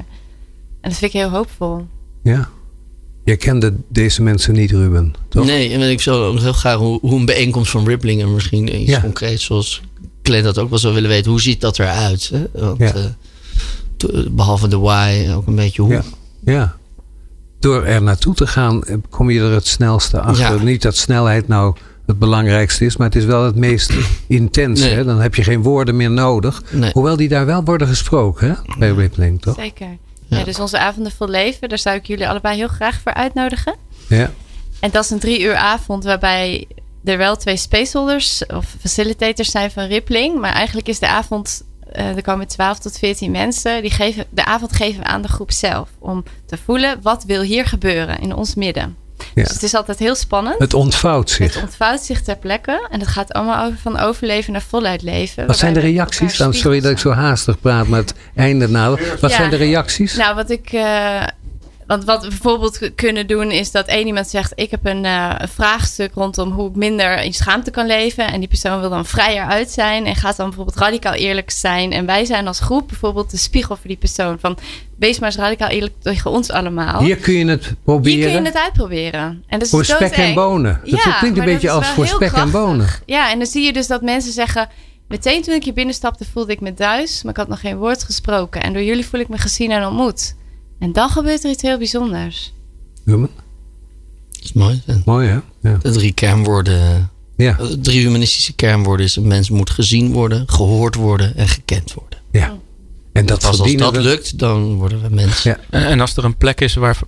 [0.81, 1.87] En dat vind ik heel hoopvol.
[2.23, 2.49] Ja.
[3.25, 5.45] Je kende deze mensen niet, Ruben, toch?
[5.47, 8.81] Nee, en ik zou ook heel graag hoe, hoe een bijeenkomst van Rippling en misschien
[8.81, 9.01] iets Ja.
[9.01, 9.83] concreets zoals
[10.23, 11.31] Glenn dat ook wel zou willen weten.
[11.31, 12.31] Hoe ziet dat eruit?
[12.33, 12.47] Hè?
[12.67, 12.93] Want, Ja.
[12.95, 15.93] eh, behalve de why ook een beetje hoe.
[15.93, 16.03] Ja.
[16.45, 16.76] Ja.
[17.67, 20.57] Door er naartoe te gaan, eh, kom je er het snelste achter.
[20.57, 20.63] Ja.
[20.63, 23.93] Niet dat snelheid nou het belangrijkste is, maar het is wel het meest
[24.27, 24.81] intens.
[24.81, 24.95] Nee.
[24.95, 25.05] Hè?
[25.05, 26.63] Dan heb je geen woorden meer nodig.
[26.71, 26.91] Nee.
[26.93, 28.55] Hoewel die daar wel worden gesproken, hè?
[28.79, 29.55] Bij Rippling, toch?
[29.55, 29.89] Zeker.
[30.27, 30.39] Ja.
[30.39, 30.45] Ja.
[30.45, 33.75] dus onze avonden vol leven, daar zou ik jullie allebei heel graag voor uitnodigen.
[34.09, 34.31] Ja.
[34.81, 36.67] En dat is een drie uur avond waarbij
[37.05, 40.41] er wel twee spaceholders of facilitators zijn van Rippling.
[40.41, 41.65] Maar eigenlijk is de avond,
[41.97, 43.83] er komen 12 tot 14 mensen.
[43.83, 45.89] Die geven, de avond geven we aan de groep zelf.
[45.99, 48.97] Om te voelen, wat wil hier gebeuren in ons midden.
[49.35, 49.43] Ja.
[49.43, 50.59] Dus het is altijd heel spannend.
[50.59, 51.55] Het ontvouwt zich.
[51.55, 52.87] Het ontvouwt zich ter plekke.
[52.91, 55.47] En het gaat allemaal over van overleven naar voluit leven.
[55.47, 56.37] Wat zijn de reacties?
[56.37, 59.17] Dan, sorry dat ik zo haastig praat, maar het einde nader.
[59.21, 59.37] Wat Ja.
[59.37, 60.17] zijn de reacties?
[60.17, 60.73] Nou, wat ik.
[60.73, 61.23] eh,
[61.87, 65.35] want wat we bijvoorbeeld kunnen doen is dat één iemand zegt: Ik heb een, eh,
[65.39, 68.27] een vraagstuk rondom hoe ik minder in schaamte kan leven.
[68.27, 71.93] En die persoon wil dan vrijer uit zijn en gaat dan bijvoorbeeld radicaal eerlijk zijn.
[71.93, 74.39] En wij zijn als groep bijvoorbeeld de spiegel voor die persoon.
[74.41, 74.59] Van
[74.99, 77.01] wees maar eens radicaal eerlijk tegen ons allemaal.
[77.03, 78.33] Hier kun je het Hier proberen.
[78.33, 79.21] kun je het uitproberen.
[79.23, 80.81] En dat is voor spek en bonen.
[80.85, 82.89] Dat Ja, klinkt een beetje als voor spek en bonen.
[83.07, 84.69] Ja, en dan zie je dus dat mensen zeggen...
[85.09, 88.03] Meteen toen ik hier binnenstapte voelde ik me thuis, maar ik had nog geen woord
[88.05, 88.63] gesproken.
[88.63, 90.35] En door jullie voel ik me gezien en ontmoet.
[90.79, 92.53] En dan gebeurt er iets heel bijzonders.
[93.05, 93.31] Ruben?
[94.31, 94.83] Dat is mooi.
[95.05, 95.39] Mooi, hè?
[95.71, 95.79] Ja.
[95.83, 97.11] De drie kernwoorden.
[97.37, 97.59] Ja.
[97.59, 102.19] eh, Drie humanistische kernwoorden is: een mens moet gezien worden, gehoord worden en gekend worden.
[102.31, 102.57] ja.
[103.13, 104.09] En dat als verdienen dat we.
[104.09, 105.59] lukt, dan worden we mensen.
[105.71, 105.79] Ja.
[105.81, 106.99] En, als er een plek is waar,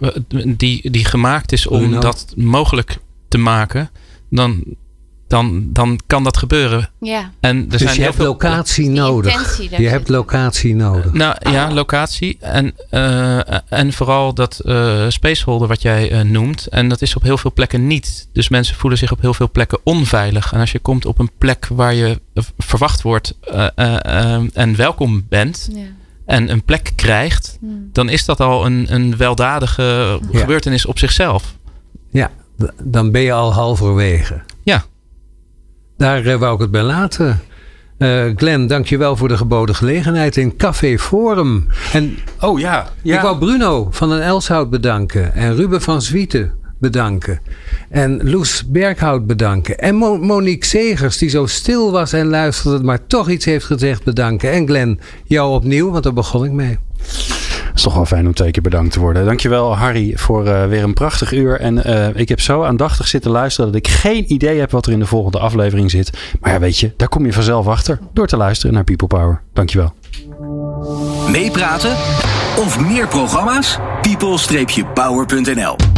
[0.47, 2.01] die, die gemaakt is om Bruno.
[2.01, 2.99] dat mogelijk
[3.29, 3.91] te maken,
[4.31, 4.65] dan,
[5.29, 6.91] dan, dan kan dat gebeuren.
[7.01, 9.33] Ja, En er Dus zijn je heel hebt veel locatie nodig.
[9.33, 11.13] intentie Je hebt locatie nodig.
[11.13, 16.67] Nou ja, locatie en, eh, en vooral dat eh spaceholder wat jij eh, noemt.
[16.67, 18.29] En dat is op heel veel plekken niet.
[18.33, 20.53] Dus mensen voelen zich op heel veel plekken onveilig.
[20.53, 22.21] En als je komt op een plek waar je
[22.59, 25.81] verwacht wordt eh, eh, eh, en welkom bent ja.
[26.27, 27.89] en een plek krijgt, Hmm.
[27.93, 29.83] dan is dat al een, een weldadige
[30.31, 30.39] Ja.
[30.39, 31.57] gebeurtenis op zichzelf.
[32.11, 32.31] Ja,
[32.83, 34.41] dan ben je al halverwege.
[35.99, 37.41] Daar eh, wou ik het bij laten.
[37.99, 41.67] Eh Glenn, dankjewel voor de geboden gelegenheid in Café Forum.
[41.93, 42.89] En Oh ja.
[43.17, 45.35] ik wou Bruno van den Elshout bedanken.
[45.35, 47.41] En Ruben van Zwieten bedanken.
[47.91, 49.79] En Loes Berghout bedanken.
[49.79, 54.05] En Mo- Monique Segers, die zo stil was en luisterde, maar toch iets heeft gezegd,
[54.05, 54.51] bedanken.
[54.53, 56.79] En Glenn, jou opnieuw, want daar begon ik mee.
[57.79, 59.25] Is toch wel fijn om twee keer bedankt te worden.
[59.25, 61.61] Dankjewel Harry voor eh, weer een prachtig uur.
[61.61, 64.93] En eh, ik heb zo aandachtig zitten luisteren dat ik geen idee heb wat er
[64.93, 66.11] in de volgende aflevering zit.
[66.41, 69.43] Maar ja, weet je, daar kom je vanzelf achter door te luisteren naar People Power.
[69.53, 69.95] Dankjewel.
[71.31, 71.93] Meepraten
[72.57, 73.79] of meer programma's?
[74.03, 75.98] people-power.nl